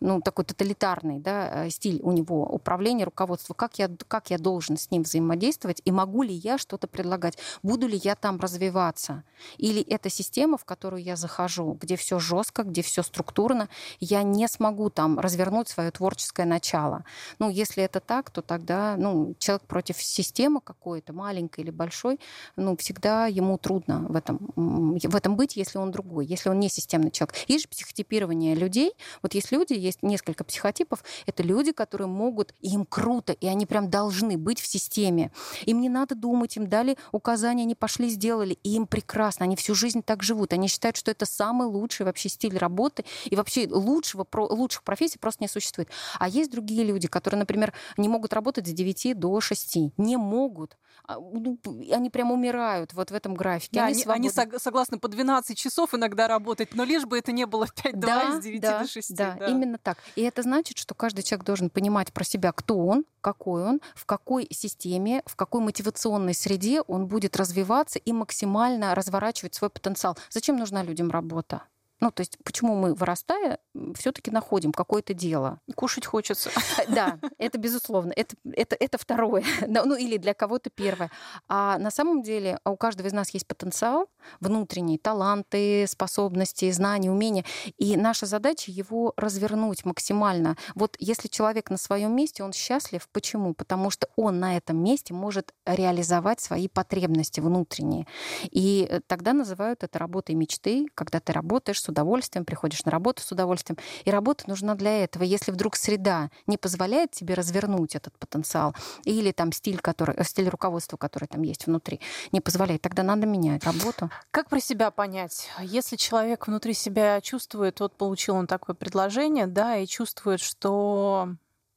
ну, 0.00 0.20
такой 0.20 0.44
тоталитарный 0.44 1.18
да, 1.18 1.66
э, 1.66 1.70
стиль 1.70 2.00
у 2.02 2.12
него 2.12 2.44
управления, 2.44 3.04
руководства. 3.04 3.54
Как 3.54 3.78
я, 3.78 3.90
как 4.08 4.30
я 4.30 4.38
должен 4.38 4.76
с 4.76 4.90
ним 4.90 5.02
взаимодействовать 5.02 5.82
и 5.84 5.92
могу 5.92 6.22
ли 6.22 6.34
я 6.34 6.58
что-то 6.58 6.86
предлагать? 6.86 7.38
Буду 7.62 7.86
ли 7.86 8.00
я 8.02 8.14
там 8.14 8.38
развиваться? 8.40 9.22
Или 9.58 9.82
это 9.82 10.10
система, 10.10 10.56
в 10.56 10.64
которую 10.64 11.02
я 11.02 11.16
захожу, 11.16 11.76
где 11.80 11.96
все 11.96 12.18
жестко, 12.18 12.62
где 12.62 12.82
все 12.82 13.02
структурно, 13.02 13.68
я 14.00 14.22
не 14.22 14.48
смогу 14.48 14.90
там 14.90 15.18
развернуть 15.18 15.68
свое 15.68 15.90
творческое 15.90 16.46
начало. 16.46 17.04
Ну, 17.38 17.50
если 17.50 17.82
это 17.82 18.00
так, 18.00 18.30
то 18.30 18.42
тогда 18.42 18.96
ну, 18.98 19.34
человек 19.38 19.62
против 19.62 20.02
системы 20.02 20.60
какой-то, 20.60 21.12
маленькой 21.12 21.60
или 21.60 21.70
большой, 21.70 22.18
ну, 22.56 22.76
всегда 22.76 23.26
ему 23.26 23.58
трудно 23.58 24.06
в 24.08 24.16
этом, 24.16 24.38
в 24.56 25.16
этом 25.16 25.36
быть, 25.36 25.56
если 25.56 25.78
он 25.78 25.90
другой, 25.90 26.26
если 26.26 26.50
он 26.50 26.60
не 26.60 26.68
системный 26.68 27.10
человек. 27.10 27.34
Есть 27.48 27.64
же 27.64 27.68
психотипирование 27.88 28.54
людей. 28.54 28.92
Вот 29.22 29.34
есть 29.34 29.50
люди, 29.50 29.72
есть 29.72 30.02
несколько 30.02 30.44
психотипов. 30.44 31.02
Это 31.26 31.42
люди, 31.42 31.72
которые 31.72 32.06
могут, 32.06 32.54
им 32.60 32.84
круто, 32.84 33.32
и 33.32 33.46
они 33.46 33.64
прям 33.64 33.88
должны 33.88 34.36
быть 34.36 34.60
в 34.60 34.66
системе. 34.66 35.32
Им 35.64 35.80
не 35.80 35.88
надо 35.88 36.14
думать, 36.14 36.56
им 36.56 36.66
дали 36.66 36.98
указания, 37.12 37.62
они 37.62 37.74
пошли, 37.74 38.08
сделали, 38.10 38.58
и 38.62 38.74
им 38.74 38.86
прекрасно. 38.86 39.44
Они 39.44 39.56
всю 39.56 39.74
жизнь 39.74 40.02
так 40.02 40.22
живут. 40.22 40.52
Они 40.52 40.68
считают, 40.68 40.96
что 40.96 41.10
это 41.10 41.24
самый 41.24 41.66
лучший 41.66 42.04
вообще 42.04 42.28
стиль 42.28 42.58
работы, 42.58 43.04
и 43.24 43.36
вообще 43.36 43.66
лучшего, 43.70 44.26
лучших 44.32 44.82
профессий 44.82 45.18
просто 45.18 45.42
не 45.44 45.48
существует. 45.48 45.88
А 46.18 46.28
есть 46.28 46.50
другие 46.50 46.84
люди, 46.84 47.08
которые, 47.08 47.38
например, 47.38 47.72
не 47.96 48.08
могут 48.08 48.32
работать 48.32 48.66
с 48.66 48.72
9 48.72 49.18
до 49.18 49.40
6. 49.40 49.78
Не 49.96 50.16
могут. 50.16 50.76
А, 51.04 51.18
ну, 51.18 51.58
они 51.92 52.10
прям 52.10 52.30
умирают 52.30 52.92
вот 52.92 53.10
в 53.10 53.14
этом 53.14 53.34
графике. 53.34 53.80
Да, 53.80 53.86
они, 53.86 54.02
они, 54.06 54.30
они 54.34 54.58
согласны 54.58 54.98
по 54.98 55.08
12 55.08 55.56
часов 55.56 55.94
иногда 55.94 56.28
работать, 56.28 56.74
но 56.74 56.84
лишь 56.84 57.04
бы 57.04 57.18
это 57.18 57.32
не 57.32 57.46
было 57.46 57.64
5-2 57.64 57.92
да, 57.94 58.22
из 58.30 58.42
9 58.42 58.60
да, 58.60 58.80
до 58.80 58.88
6. 58.88 59.14
Да, 59.14 59.36
да, 59.38 59.46
именно 59.46 59.78
так. 59.78 59.98
И 60.16 60.22
это 60.22 60.42
значит, 60.42 60.78
что 60.78 60.94
каждый 60.94 61.22
человек 61.22 61.44
должен 61.44 61.70
понимать 61.70 62.12
про 62.12 62.24
себя, 62.24 62.52
кто 62.52 62.78
он, 62.78 63.04
какой 63.20 63.64
он, 63.64 63.80
в 63.94 64.06
какой 64.06 64.48
системе, 64.50 65.22
в 65.26 65.36
какой 65.36 65.60
мотивационной 65.60 66.34
среде 66.34 66.82
он 66.82 67.06
будет 67.06 67.36
развиваться 67.36 67.98
и 67.98 68.12
максимально 68.12 68.94
разворачивать 68.94 69.54
свой 69.54 69.70
потенциал. 69.70 70.16
Зачем 70.30 70.56
нужна 70.56 70.82
людям 70.82 71.10
работа? 71.10 71.62
Ну, 72.00 72.10
то 72.12 72.20
есть, 72.20 72.38
почему 72.44 72.76
мы, 72.76 72.94
вырастая, 72.94 73.58
все-таки 73.94 74.30
находим 74.30 74.72
какое-то 74.72 75.14
дело. 75.14 75.60
Кушать 75.74 76.06
хочется. 76.06 76.50
Да, 76.88 77.18
это 77.38 77.58
безусловно. 77.58 78.12
Это, 78.16 78.36
это, 78.52 78.76
это 78.78 78.98
второе. 78.98 79.44
Ну, 79.66 79.94
или 79.94 80.16
для 80.16 80.34
кого-то 80.34 80.70
первое. 80.70 81.10
А 81.48 81.78
на 81.78 81.90
самом 81.90 82.22
деле 82.22 82.58
у 82.64 82.76
каждого 82.76 83.06
из 83.08 83.12
нас 83.12 83.30
есть 83.30 83.46
потенциал 83.46 84.08
внутренний, 84.40 84.98
таланты, 84.98 85.86
способности, 85.86 86.70
знания, 86.70 87.10
умения. 87.10 87.44
И 87.78 87.96
наша 87.96 88.26
задача 88.26 88.70
его 88.70 89.12
развернуть 89.16 89.84
максимально. 89.84 90.56
Вот 90.74 90.96
если 90.98 91.28
человек 91.28 91.70
на 91.70 91.76
своем 91.76 92.14
месте, 92.14 92.42
он 92.42 92.52
счастлив. 92.52 93.08
Почему? 93.12 93.54
Потому 93.54 93.90
что 93.90 94.08
он 94.16 94.40
на 94.40 94.56
этом 94.56 94.82
месте 94.82 95.14
может 95.14 95.52
реализовать 95.66 96.40
свои 96.40 96.68
потребности 96.68 97.40
внутренние. 97.40 98.06
И 98.50 98.86
э, 98.88 99.00
тогда 99.06 99.32
называют 99.32 99.84
это 99.84 99.98
работой 99.98 100.34
мечты, 100.34 100.86
когда 100.94 101.20
ты 101.20 101.32
работаешь 101.32 101.80
с 101.88 101.90
удовольствием, 101.90 102.44
приходишь 102.44 102.84
на 102.84 102.90
работу 102.90 103.22
с 103.22 103.32
удовольствием. 103.32 103.78
И 104.04 104.10
работа 104.10 104.44
нужна 104.46 104.74
для 104.74 105.04
этого. 105.04 105.22
Если 105.22 105.50
вдруг 105.50 105.76
среда 105.76 106.30
не 106.46 106.58
позволяет 106.58 107.12
тебе 107.12 107.34
развернуть 107.34 107.96
этот 107.96 108.16
потенциал, 108.18 108.74
или 109.04 109.32
там 109.32 109.52
стиль, 109.52 109.78
который, 109.80 110.14
э, 110.14 110.24
стиль 110.24 110.48
руководства, 110.48 110.96
который 110.96 111.26
там 111.26 111.42
есть 111.42 111.66
внутри, 111.66 112.00
не 112.32 112.40
позволяет, 112.40 112.82
тогда 112.82 113.02
надо 113.02 113.26
менять 113.26 113.64
работу. 113.64 114.10
Как 114.30 114.48
про 114.50 114.60
себя 114.60 114.90
понять? 114.90 115.48
Если 115.62 115.96
человек 115.96 116.46
внутри 116.46 116.74
себя 116.74 117.20
чувствует, 117.20 117.80
вот 117.80 117.96
получил 117.96 118.36
он 118.36 118.46
такое 118.46 118.76
предложение, 118.76 119.46
да, 119.46 119.76
и 119.76 119.86
чувствует, 119.86 120.40
что 120.40 121.28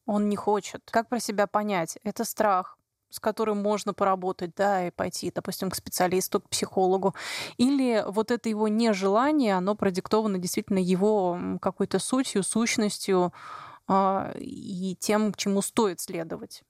он 0.05 0.29
не 0.29 0.35
хочет. 0.35 0.81
Как 0.91 1.07
про 1.07 1.19
себя 1.19 1.47
понять? 1.47 1.97
Это 2.03 2.25
страх, 2.25 2.77
с 3.11 3.19
которым 3.19 3.61
можно 3.61 3.93
поработать, 3.93 4.55
да, 4.55 4.87
и 4.87 4.91
пойти, 4.91 5.31
допустим, 5.33 5.69
к 5.69 5.75
специалисту, 5.75 6.39
к 6.41 6.49
психологу. 6.49 7.13
Или 7.57 8.03
вот 8.07 8.31
это 8.31 8.49
его 8.49 8.67
нежелание, 8.67 9.55
оно 9.55 9.75
продиктовано 9.75 10.39
действительно 10.39 10.79
его 10.79 11.39
какой-то 11.61 11.99
сутью, 11.99 12.43
сущностью 12.43 13.33
э, 13.87 14.33
и 14.39 14.95
тем, 14.99 15.33
чему 15.33 15.61
стоит 15.61 15.99
следовать. 15.99 16.63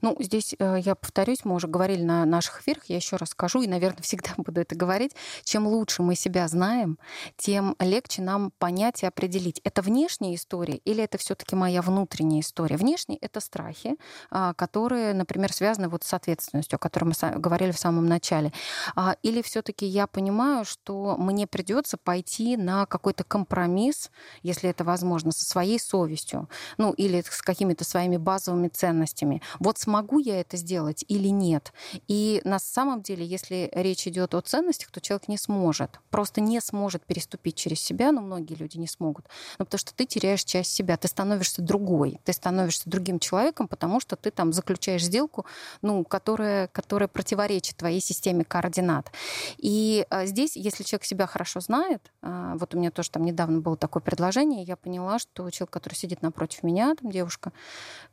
Ну, 0.00 0.16
здесь 0.20 0.54
э, 0.58 0.78
я 0.80 0.94
повторюсь, 0.94 1.44
мы 1.44 1.54
уже 1.54 1.66
говорили 1.66 2.02
на 2.02 2.24
наших 2.24 2.60
эфирах, 2.60 2.84
я 2.86 2.96
еще 2.96 3.16
раз 3.16 3.30
скажу, 3.30 3.62
и, 3.62 3.66
наверное, 3.66 4.02
всегда 4.02 4.30
буду 4.36 4.60
это 4.60 4.74
говорить. 4.74 5.12
Чем 5.44 5.66
лучше 5.66 6.02
мы 6.02 6.14
себя 6.14 6.48
знаем, 6.48 6.98
тем 7.36 7.76
легче 7.80 8.22
нам 8.22 8.52
понять 8.58 9.02
и 9.02 9.06
определить, 9.06 9.60
это 9.64 9.82
внешняя 9.82 10.34
история 10.34 10.76
или 10.76 11.02
это 11.02 11.18
все-таки 11.18 11.56
моя 11.56 11.82
внутренняя 11.82 12.40
история. 12.40 12.76
Внешние 12.76 13.18
это 13.18 13.40
страхи, 13.40 13.96
а, 14.30 14.54
которые, 14.54 15.14
например, 15.14 15.52
связаны 15.52 15.88
вот 15.88 16.04
с 16.04 16.12
ответственностью, 16.12 16.76
о 16.76 16.78
которой 16.78 17.04
мы 17.04 17.38
говорили 17.38 17.72
в 17.72 17.78
самом 17.78 18.06
начале. 18.06 18.52
А, 18.94 19.16
или 19.22 19.42
все-таки 19.42 19.86
я 19.86 20.06
понимаю, 20.06 20.64
что 20.64 21.16
мне 21.18 21.46
придется 21.46 21.96
пойти 21.96 22.56
на 22.56 22.86
какой-то 22.86 23.24
компромисс, 23.24 24.10
если 24.42 24.70
это 24.70 24.84
возможно, 24.84 25.32
со 25.32 25.44
своей 25.44 25.78
совестью, 25.78 26.48
ну 26.78 26.92
или 26.92 27.22
с 27.22 27.42
какими-то 27.42 27.84
своими 27.84 28.16
базовыми 28.16 28.68
ценностями 28.68 29.42
вот 29.64 29.78
смогу 29.78 30.18
я 30.18 30.40
это 30.40 30.56
сделать 30.56 31.04
или 31.08 31.28
нет. 31.28 31.72
И 32.06 32.42
на 32.44 32.58
самом 32.58 33.02
деле, 33.02 33.24
если 33.24 33.70
речь 33.72 34.06
идет 34.06 34.34
о 34.34 34.40
ценностях, 34.42 34.90
то 34.90 35.00
человек 35.00 35.26
не 35.28 35.38
сможет, 35.38 36.00
просто 36.10 36.40
не 36.42 36.60
сможет 36.60 37.02
переступить 37.04 37.56
через 37.56 37.80
себя, 37.80 38.12
но 38.12 38.20
многие 38.20 38.54
люди 38.54 38.76
не 38.76 38.86
смогут, 38.86 39.26
ну, 39.58 39.64
потому 39.64 39.78
что 39.78 39.94
ты 39.94 40.04
теряешь 40.04 40.44
часть 40.44 40.72
себя, 40.72 40.96
ты 40.98 41.08
становишься 41.08 41.62
другой, 41.62 42.20
ты 42.24 42.32
становишься 42.34 42.90
другим 42.90 43.18
человеком, 43.18 43.66
потому 43.66 44.00
что 44.00 44.16
ты 44.16 44.30
там 44.30 44.52
заключаешь 44.52 45.04
сделку, 45.04 45.46
ну, 45.80 46.04
которая, 46.04 46.68
которая 46.68 47.08
противоречит 47.08 47.76
твоей 47.76 48.00
системе 48.00 48.44
координат. 48.44 49.10
И 49.56 50.06
а, 50.10 50.26
здесь, 50.26 50.56
если 50.56 50.84
человек 50.84 51.04
себя 51.04 51.26
хорошо 51.26 51.60
знает, 51.60 52.12
а, 52.20 52.54
вот 52.56 52.74
у 52.74 52.78
меня 52.78 52.90
тоже 52.90 53.10
там 53.10 53.24
недавно 53.24 53.60
было 53.60 53.76
такое 53.76 54.02
предложение, 54.02 54.62
я 54.62 54.76
поняла, 54.76 55.18
что 55.18 55.48
человек, 55.50 55.70
который 55.70 55.94
сидит 55.94 56.20
напротив 56.20 56.62
меня, 56.62 56.94
там 56.94 57.10
девушка, 57.10 57.52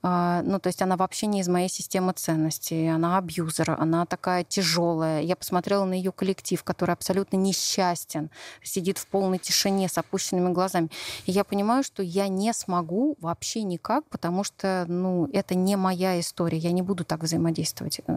а, 0.02 0.42
ну, 0.44 0.60
то 0.60 0.68
есть 0.68 0.82
она 0.82 0.96
вообще 0.96 1.28
не 1.28 1.41
из 1.42 1.48
моей 1.48 1.70
системы 1.70 2.14
ценностей. 2.14 2.88
Она 2.88 3.18
абьюзер, 3.18 3.72
она 3.80 4.06
такая 4.06 4.44
тяжелая. 4.44 5.22
Я 5.22 5.36
посмотрела 5.36 5.86
на 5.86 5.94
ее 5.94 6.12
коллектив, 6.12 6.64
который 6.64 6.92
абсолютно 6.92 7.38
несчастен, 7.38 8.30
сидит 8.64 8.98
в 8.98 9.08
полной 9.08 9.38
тишине 9.38 9.90
с 9.90 9.98
опущенными 9.98 10.54
глазами. 10.54 10.90
И 11.26 11.32
я 11.32 11.44
понимаю, 11.44 11.84
что 11.84 12.04
я 12.04 12.28
не 12.28 12.54
смогу 12.54 13.18
вообще 13.20 13.64
никак, 13.64 14.06
потому 14.10 14.44
что 14.44 14.86
ну, 14.88 15.28
это 15.34 15.56
не 15.56 15.76
моя 15.76 16.20
история. 16.20 16.58
Я 16.58 16.72
не 16.72 16.82
буду 16.82 17.04
так 17.04 17.24
взаимодействовать. 17.24 18.02
Э, 18.08 18.14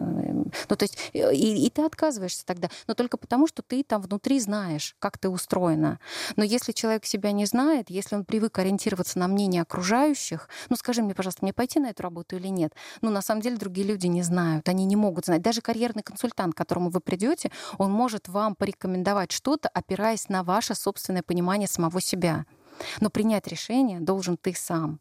ну, 0.69 0.75
то 0.75 0.83
есть, 0.83 0.97
э, 1.13 1.33
и, 1.33 1.65
и 1.65 1.69
ты 1.69 1.83
отказываешься 1.83 2.45
тогда, 2.45 2.69
но 2.87 2.93
только 2.93 3.17
потому, 3.17 3.47
что 3.47 3.61
ты 3.61 3.83
там 3.83 4.01
внутри 4.01 4.39
знаешь, 4.39 4.95
как 4.99 5.17
ты 5.17 5.29
устроена. 5.29 5.99
Но 6.35 6.43
если 6.43 6.71
человек 6.71 7.05
себя 7.05 7.31
не 7.31 7.45
знает, 7.45 7.89
если 7.89 8.15
он 8.15 8.25
привык 8.25 8.57
ориентироваться 8.59 9.19
на 9.19 9.27
мнение 9.27 9.61
окружающих, 9.61 10.49
ну, 10.69 10.75
скажи 10.75 11.01
мне, 11.01 11.13
пожалуйста, 11.13 11.43
мне 11.43 11.53
пойти 11.53 11.79
на 11.79 11.87
эту 11.87 12.03
работу 12.03 12.35
или 12.35 12.47
нет? 12.47 12.73
Ну, 13.01 13.09
на 13.15 13.21
самом 13.21 13.41
деле 13.41 13.57
другие 13.57 13.87
люди 13.87 14.07
не 14.07 14.21
знают, 14.21 14.69
они 14.69 14.85
не 14.85 14.95
могут 14.95 15.25
знать. 15.25 15.41
Даже 15.41 15.61
карьерный 15.61 16.03
консультант, 16.03 16.53
к 16.53 16.57
которому 16.57 16.89
вы 16.89 16.99
придете, 16.99 17.49
он 17.77 17.91
может 17.91 18.27
вам 18.27 18.55
порекомендовать 18.55 19.31
что-то, 19.31 19.69
опираясь 19.69 20.29
на 20.29 20.43
ваше 20.43 20.75
собственное 20.75 21.23
понимание 21.23 21.67
самого 21.67 22.01
себя. 22.01 22.45
Но 22.99 23.09
принять 23.09 23.47
решение 23.47 24.01
должен 24.01 24.37
ты 24.37 24.53
сам. 24.53 24.99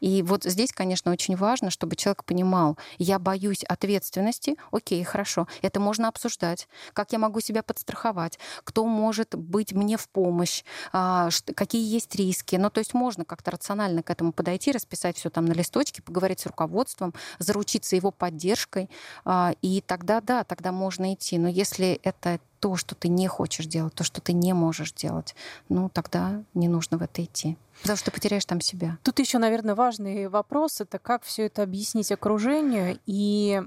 И 0.00 0.22
вот 0.22 0.44
здесь, 0.44 0.72
конечно, 0.72 1.12
очень 1.12 1.36
важно, 1.36 1.70
чтобы 1.70 1.96
человек 1.96 2.24
понимал, 2.24 2.78
я 2.98 3.18
боюсь 3.18 3.64
ответственности, 3.64 4.56
окей, 4.70 5.02
хорошо, 5.04 5.46
это 5.62 5.80
можно 5.80 6.08
обсуждать, 6.08 6.68
как 6.92 7.12
я 7.12 7.18
могу 7.18 7.40
себя 7.40 7.62
подстраховать, 7.62 8.38
кто 8.64 8.86
может 8.86 9.34
быть 9.34 9.72
мне 9.72 9.96
в 9.96 10.08
помощь, 10.08 10.64
а, 10.92 11.28
какие 11.54 11.86
есть 11.86 12.14
риски. 12.14 12.56
Ну, 12.56 12.70
то 12.70 12.78
есть 12.78 12.94
можно 12.94 13.24
как-то 13.24 13.50
рационально 13.50 14.02
к 14.02 14.10
этому 14.10 14.32
подойти, 14.32 14.72
расписать 14.72 15.16
все 15.16 15.30
там 15.30 15.44
на 15.44 15.52
листочке, 15.52 16.02
поговорить 16.02 16.40
с 16.40 16.46
руководством, 16.46 17.14
заручиться 17.38 17.96
его 17.96 18.10
поддержкой, 18.10 18.90
а, 19.24 19.54
и 19.62 19.80
тогда, 19.80 20.20
да, 20.20 20.44
тогда 20.44 20.72
можно 20.72 21.14
идти. 21.14 21.38
Но 21.38 21.48
если 21.48 22.00
это 22.02 22.40
то, 22.64 22.76
что 22.76 22.94
ты 22.94 23.08
не 23.08 23.28
хочешь 23.28 23.66
делать, 23.66 23.92
то, 23.92 24.04
что 24.04 24.22
ты 24.22 24.32
не 24.32 24.54
можешь 24.54 24.94
делать, 24.94 25.34
ну, 25.68 25.90
тогда 25.90 26.42
не 26.54 26.66
нужно 26.66 26.96
в 26.96 27.02
это 27.02 27.22
идти. 27.22 27.58
Потому 27.82 27.98
что 27.98 28.06
ты 28.06 28.10
потеряешь 28.10 28.46
там 28.46 28.62
себя. 28.62 28.96
Тут 29.02 29.18
еще, 29.18 29.36
наверное, 29.36 29.74
важный 29.74 30.28
вопрос 30.28 30.80
это 30.80 30.98
как 30.98 31.24
все 31.24 31.44
это 31.44 31.62
объяснить 31.62 32.10
окружению 32.10 32.98
и 33.04 33.60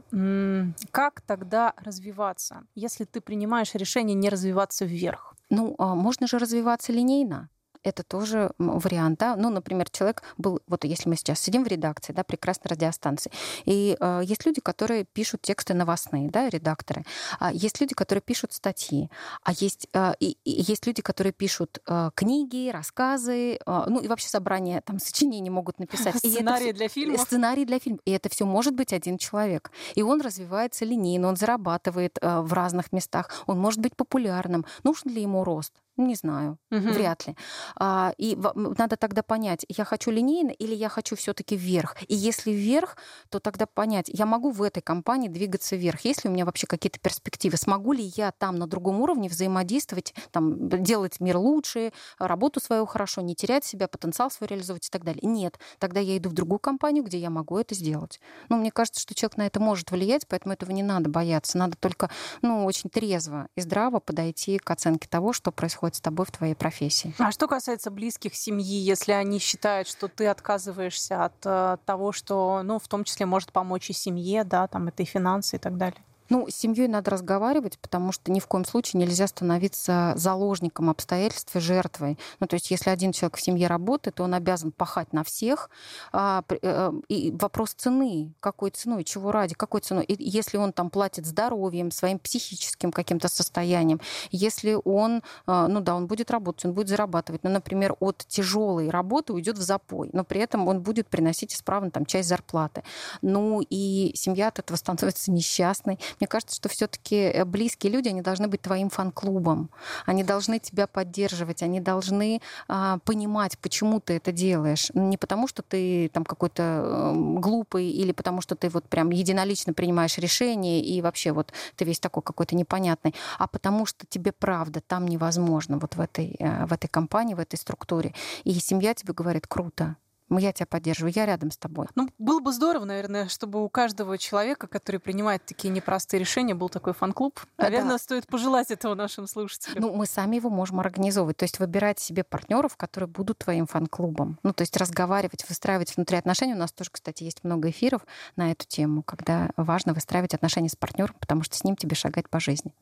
как 0.89 1.21
тогда 1.21 1.75
развиваться, 1.77 2.63
если 2.73 3.03
ты 3.03 3.21
принимаешь 3.21 3.75
решение 3.75 4.15
не 4.15 4.29
развиваться 4.29 4.83
вверх. 4.83 5.35
Ну, 5.51 5.75
а 5.77 5.93
можно 5.93 6.25
же 6.25 6.39
развиваться 6.39 6.91
линейно 6.91 7.51
это 7.83 8.03
тоже 8.03 8.51
вариант, 8.57 9.19
да. 9.19 9.35
Ну, 9.35 9.49
например, 9.49 9.89
человек 9.89 10.23
был, 10.37 10.61
вот 10.67 10.83
если 10.83 11.09
мы 11.09 11.15
сейчас 11.15 11.39
сидим 11.39 11.63
в 11.63 11.67
редакции, 11.67 12.13
да, 12.13 12.23
прекрасной 12.23 12.69
радиостанции, 12.69 13.31
и 13.65 13.97
э, 13.99 14.21
есть 14.23 14.45
люди, 14.45 14.61
которые 14.61 15.05
пишут 15.05 15.41
тексты 15.41 15.73
новостные, 15.73 16.29
да, 16.29 16.49
редакторы, 16.49 17.05
а 17.39 17.51
есть 17.51 17.79
люди, 17.81 17.93
которые 17.95 18.21
пишут 18.21 18.53
статьи, 18.53 19.09
а 19.43 19.51
есть, 19.53 19.87
э, 19.93 20.13
и, 20.19 20.37
и 20.43 20.61
есть 20.61 20.85
люди, 20.87 21.01
которые 21.01 21.33
пишут 21.33 21.79
э, 21.87 22.11
книги, 22.15 22.69
рассказы, 22.69 23.55
э, 23.55 23.83
ну, 23.87 23.99
и 23.99 24.07
вообще 24.07 24.29
собрание 24.29 24.81
там 24.81 24.99
сочинений 24.99 25.49
могут 25.49 25.79
написать. 25.79 26.15
Сценарии 26.17 26.71
для 26.71 26.87
фильма. 26.87 27.17
Сценарий 27.17 27.65
для 27.65 27.79
фильма. 27.79 27.99
И 28.05 28.11
это 28.11 28.29
все 28.29 28.45
может 28.45 28.73
быть 28.75 28.93
один 28.93 29.17
человек. 29.17 29.71
И 29.95 30.01
он 30.01 30.21
развивается 30.21 30.85
линейно, 30.85 31.27
он 31.27 31.35
зарабатывает 31.35 32.17
э, 32.21 32.41
в 32.41 32.53
разных 32.53 32.91
местах, 32.91 33.43
он 33.45 33.59
может 33.59 33.79
быть 33.79 33.95
популярным. 33.95 34.65
Нужен 34.83 35.11
ли 35.11 35.21
ему 35.21 35.43
рост? 35.43 35.73
Не 35.97 36.13
знаю, 36.13 36.59
угу. 36.71 36.89
вряд 36.91 37.25
ли. 37.25 37.35
А, 37.75 38.13
и 38.17 38.37
надо 38.55 38.97
тогда 38.97 39.23
понять, 39.23 39.65
я 39.69 39.85
хочу 39.85 40.11
линейно 40.11 40.51
или 40.51 40.73
я 40.73 40.89
хочу 40.89 41.15
все-таки 41.15 41.55
вверх. 41.55 41.95
И 42.07 42.15
если 42.15 42.51
вверх, 42.51 42.97
то 43.29 43.39
тогда 43.39 43.65
понять, 43.65 44.09
я 44.11 44.25
могу 44.25 44.51
в 44.51 44.61
этой 44.61 44.81
компании 44.81 45.27
двигаться 45.27 45.75
вверх. 45.75 46.01
Есть 46.01 46.23
ли 46.23 46.29
у 46.29 46.33
меня 46.33 46.45
вообще 46.45 46.67
какие-то 46.67 46.99
перспективы? 46.99 47.57
Смогу 47.57 47.93
ли 47.93 48.03
я 48.15 48.31
там 48.31 48.57
на 48.57 48.67
другом 48.67 49.01
уровне 49.01 49.29
взаимодействовать, 49.29 50.13
там, 50.31 50.69
делать 50.69 51.19
мир 51.19 51.37
лучше, 51.37 51.91
работу 52.19 52.59
свою 52.59 52.85
хорошо, 52.85 53.21
не 53.21 53.35
терять 53.35 53.65
себя, 53.65 53.87
потенциал 53.87 54.31
свой 54.31 54.47
реализовать 54.47 54.87
и 54.87 54.89
так 54.89 55.03
далее? 55.03 55.21
Нет. 55.23 55.59
Тогда 55.79 55.99
я 55.99 56.17
иду 56.17 56.29
в 56.29 56.33
другую 56.33 56.59
компанию, 56.59 57.03
где 57.03 57.17
я 57.17 57.29
могу 57.29 57.57
это 57.57 57.75
сделать. 57.75 58.19
Ну, 58.49 58.57
мне 58.57 58.71
кажется, 58.71 59.01
что 59.01 59.13
человек 59.13 59.37
на 59.37 59.47
это 59.47 59.59
может 59.59 59.91
влиять, 59.91 60.27
поэтому 60.27 60.53
этого 60.53 60.71
не 60.71 60.83
надо 60.83 61.09
бояться. 61.09 61.57
Надо 61.57 61.75
только, 61.77 62.09
ну, 62.41 62.65
очень 62.65 62.89
трезво 62.89 63.47
и 63.55 63.61
здраво 63.61 63.99
подойти 63.99 64.57
к 64.57 64.69
оценке 64.69 65.07
того, 65.07 65.33
что 65.33 65.51
происходит 65.51 65.95
с 65.95 66.01
тобой 66.01 66.25
в 66.25 66.31
твоей 66.31 66.55
профессии. 66.55 67.13
А 67.17 67.31
что 67.31 67.47
касается 67.57 67.89
близких 67.89 68.35
семьи, 68.35 68.77
если 68.77 69.13
они 69.13 69.39
считают, 69.39 69.87
что 69.87 70.07
ты 70.07 70.27
отказываешься 70.27 71.25
от 71.25 71.33
э, 71.43 71.77
того, 71.85 72.11
что, 72.11 72.61
ну, 72.63 72.77
в 72.77 72.87
том 72.87 73.03
числе 73.03 73.25
может 73.25 73.51
помочь 73.51 73.89
и 73.89 73.93
семье, 73.93 74.43
да, 74.43 74.67
там 74.67 74.89
это 74.89 75.01
и 75.01 75.07
финансы 75.07 75.55
и 75.55 75.59
так 75.59 75.75
далее? 75.75 76.03
Ну, 76.29 76.47
с 76.49 76.55
семьей 76.55 76.87
надо 76.87 77.11
разговаривать, 77.11 77.79
потому 77.79 78.11
что 78.11 78.31
ни 78.31 78.39
в 78.39 78.47
коем 78.47 78.65
случае 78.65 79.01
нельзя 79.01 79.27
становиться 79.27 80.13
заложником 80.15 80.89
обстоятельств 80.89 81.55
и 81.55 81.59
жертвой. 81.59 82.17
Ну, 82.39 82.47
то 82.47 82.55
есть, 82.55 82.71
если 82.71 82.89
один 82.89 83.11
человек 83.11 83.37
в 83.37 83.41
семье 83.41 83.67
работает, 83.67 84.15
то 84.15 84.23
он 84.23 84.33
обязан 84.33 84.71
пахать 84.71 85.13
на 85.13 85.23
всех. 85.23 85.69
А, 86.11 86.43
э, 86.49 86.91
и 87.07 87.31
вопрос 87.31 87.73
цены, 87.73 88.33
какой 88.39 88.71
ценой, 88.71 89.03
чего 89.03 89.31
ради, 89.31 89.55
какой 89.55 89.81
ценой. 89.81 90.03
И 90.05 90.15
если 90.23 90.57
он 90.57 90.73
там 90.73 90.89
платит 90.89 91.25
здоровьем, 91.25 91.91
своим 91.91 92.19
психическим 92.19 92.91
каким-то 92.91 93.27
состоянием, 93.27 93.99
если 94.31 94.77
он, 94.83 95.21
а, 95.45 95.67
ну 95.67 95.79
да, 95.79 95.95
он 95.95 96.07
будет 96.07 96.31
работать, 96.31 96.65
он 96.65 96.73
будет 96.73 96.89
зарабатывать, 96.89 97.43
ну, 97.43 97.49
например, 97.49 97.95
от 97.99 98.25
тяжелой 98.27 98.89
работы 98.89 99.33
уйдет 99.33 99.57
в 99.57 99.61
запой, 99.61 100.09
но 100.13 100.23
при 100.23 100.41
этом 100.41 100.67
он 100.67 100.81
будет 100.81 101.07
приносить 101.07 101.53
исправно 101.53 101.91
там 101.91 102.05
часть 102.05 102.29
зарплаты. 102.29 102.83
Ну 103.21 103.61
и 103.69 104.11
семья 104.15 104.47
от 104.47 104.59
этого 104.59 104.77
становится 104.77 105.31
несчастной. 105.31 105.99
Мне 106.19 106.27
кажется, 106.27 106.55
что 106.55 106.69
все-таки 106.69 107.15
э, 107.15 107.45
близкие 107.45 107.91
люди, 107.91 108.09
они 108.09 108.21
должны 108.21 108.47
быть 108.47 108.61
твоим 108.61 108.89
фан-клубом. 108.89 109.69
Они 110.05 110.23
должны 110.23 110.59
тебя 110.59 110.87
поддерживать, 110.87 111.63
они 111.63 111.79
должны 111.79 112.41
а, 112.67 112.99
понимать, 112.99 113.57
почему 113.59 113.99
ты 113.99 114.13
это 114.13 114.31
делаешь. 114.31 114.89
Не 114.93 115.17
потому, 115.17 115.47
что 115.47 115.61
ты 115.61 116.09
там 116.09 116.25
какой-то 116.25 116.63
э, 116.63 117.13
глупый 117.39 117.89
или 117.89 118.11
потому, 118.11 118.41
что 118.41 118.55
ты 118.55 118.69
вот 118.69 118.85
прям 118.89 119.11
единолично 119.11 119.73
принимаешь 119.73 120.17
решение 120.17 120.81
и 120.81 121.01
вообще 121.01 121.31
вот 121.31 121.53
ты 121.75 121.85
весь 121.85 121.99
такой 121.99 122.23
какой-то 122.23 122.55
непонятный, 122.55 123.13
а 123.37 123.47
потому 123.47 123.85
что 123.85 124.05
тебе 124.07 124.31
правда 124.31 124.81
там 124.81 125.07
невозможно 125.07 125.77
вот 125.77 125.95
в 125.95 126.01
этой, 126.01 126.35
э, 126.39 126.65
в 126.65 126.73
этой 126.73 126.87
компании, 126.87 127.35
в 127.35 127.39
этой 127.39 127.57
структуре. 127.57 128.13
И 128.43 128.53
семья 128.53 128.93
тебе 128.93 129.13
говорит, 129.13 129.47
круто, 129.47 129.95
Я 130.29 130.51
тебя 130.51 130.65
поддерживаю, 130.65 131.13
я 131.15 131.25
рядом 131.25 131.51
с 131.51 131.57
тобой. 131.57 131.87
Ну, 131.95 132.09
было 132.17 132.39
бы 132.39 132.51
здорово, 132.51 132.85
наверное, 132.85 133.27
чтобы 133.29 133.63
у 133.63 133.69
каждого 133.69 134.17
человека, 134.17 134.67
который 134.67 134.99
принимает 134.99 135.45
такие 135.45 135.69
непростые 135.69 136.19
решения, 136.19 136.53
был 136.53 136.69
такой 136.69 136.93
фан-клуб. 136.93 137.39
Наверное, 137.57 137.93
да. 137.93 137.97
стоит 137.97 138.27
пожелать 138.27 138.69
этого 138.71 138.93
нашим 138.93 139.27
слушателям. 139.27 139.81
Ну, 139.81 139.95
мы 139.95 140.05
сами 140.05 140.35
его 140.35 140.49
можем 140.49 140.79
организовывать. 140.79 141.37
То 141.37 141.43
есть 141.43 141.59
выбирать 141.59 141.99
себе 141.99 142.23
партнеров, 142.23 142.75
которые 142.75 143.07
будут 143.07 143.37
твоим 143.37 143.67
фан-клубом. 143.67 144.37
Ну, 144.43 144.53
то 144.53 144.63
есть 144.63 144.75
разговаривать, 144.75 145.47
выстраивать 145.47 145.95
внутри 145.95 146.17
отношений. 146.17 146.53
У 146.53 146.57
нас 146.57 146.71
тоже, 146.73 146.89
кстати, 146.91 147.23
есть 147.23 147.43
много 147.43 147.69
эфиров 147.69 148.05
на 148.35 148.51
эту 148.51 148.65
тему, 148.67 149.03
когда 149.03 149.51
важно 149.55 149.93
выстраивать 149.93 150.33
отношения 150.33 150.69
с 150.69 150.75
партнером, 150.75 151.15
потому 151.19 151.43
что 151.43 151.55
с 151.55 151.63
ним 151.63 151.75
тебе 151.77 151.95
шагать 151.95 152.29
по 152.29 152.39
жизни. 152.39 152.73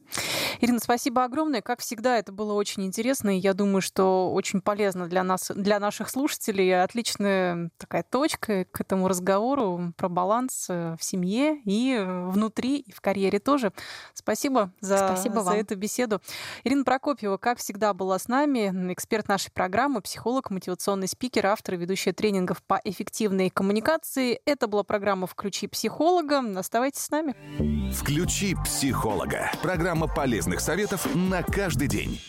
Ирина, 0.62 0.80
спасибо 0.80 1.24
огромное. 1.24 1.62
Как 1.62 1.80
всегда, 1.82 2.18
это 2.18 2.32
было 2.32 2.54
очень 2.54 2.86
интересно, 2.86 3.38
и 3.38 3.40
я 3.40 3.54
думаю, 3.54 3.82
что 3.82 4.34
очень 4.34 4.62
полезно 4.62 5.08
для 5.08 5.24
нас, 5.24 5.52
для 5.54 5.80
наших 5.80 6.10
слушателей. 6.10 6.82
Отличная 6.82 7.35
такая 7.78 8.04
точка 8.04 8.66
к 8.66 8.82
этому 8.82 9.08
разговору 9.08 9.94
про 9.98 10.10
баланс 10.10 10.68
э, 10.70 10.96
в 11.00 11.04
семье 11.04 11.60
и 11.66 11.98
внутри, 12.06 12.78
и 12.78 12.92
в 12.92 13.02
карьере 13.02 13.40
тоже. 13.40 13.72
Спасибо 14.14 14.72
за, 14.82 14.98
Спасибо 14.98 15.42
за 15.42 15.54
эту 15.54 15.76
беседу. 15.76 16.22
Ирина 16.64 16.84
Прокопьева, 16.84 17.38
как 17.38 17.60
всегда, 17.60 17.94
была 17.94 18.20
с 18.20 18.28
нами, 18.28 18.94
эксперт 18.94 19.28
нашей 19.28 19.52
программы, 19.52 20.02
психолог, 20.02 20.50
мотивационный 20.50 21.08
спикер, 21.08 21.48
автор 21.48 21.76
и 21.76 21.78
ведущая 21.78 22.14
тренингов 22.14 22.64
по 22.64 22.80
эффективной 22.84 23.50
коммуникации. 23.50 24.40
Это 24.46 24.68
была 24.68 24.84
программа 24.84 25.28
«Включи 25.28 25.68
психолога». 25.68 26.44
Оставайтесь 26.58 27.02
с 27.02 27.10
нами. 27.12 27.36
«Включи 27.92 28.56
психолога». 28.66 29.52
Программа 29.62 30.08
полезных 30.08 30.60
советов 30.60 31.08
на 31.16 31.44
каждый 31.44 31.88
день. 31.88 32.20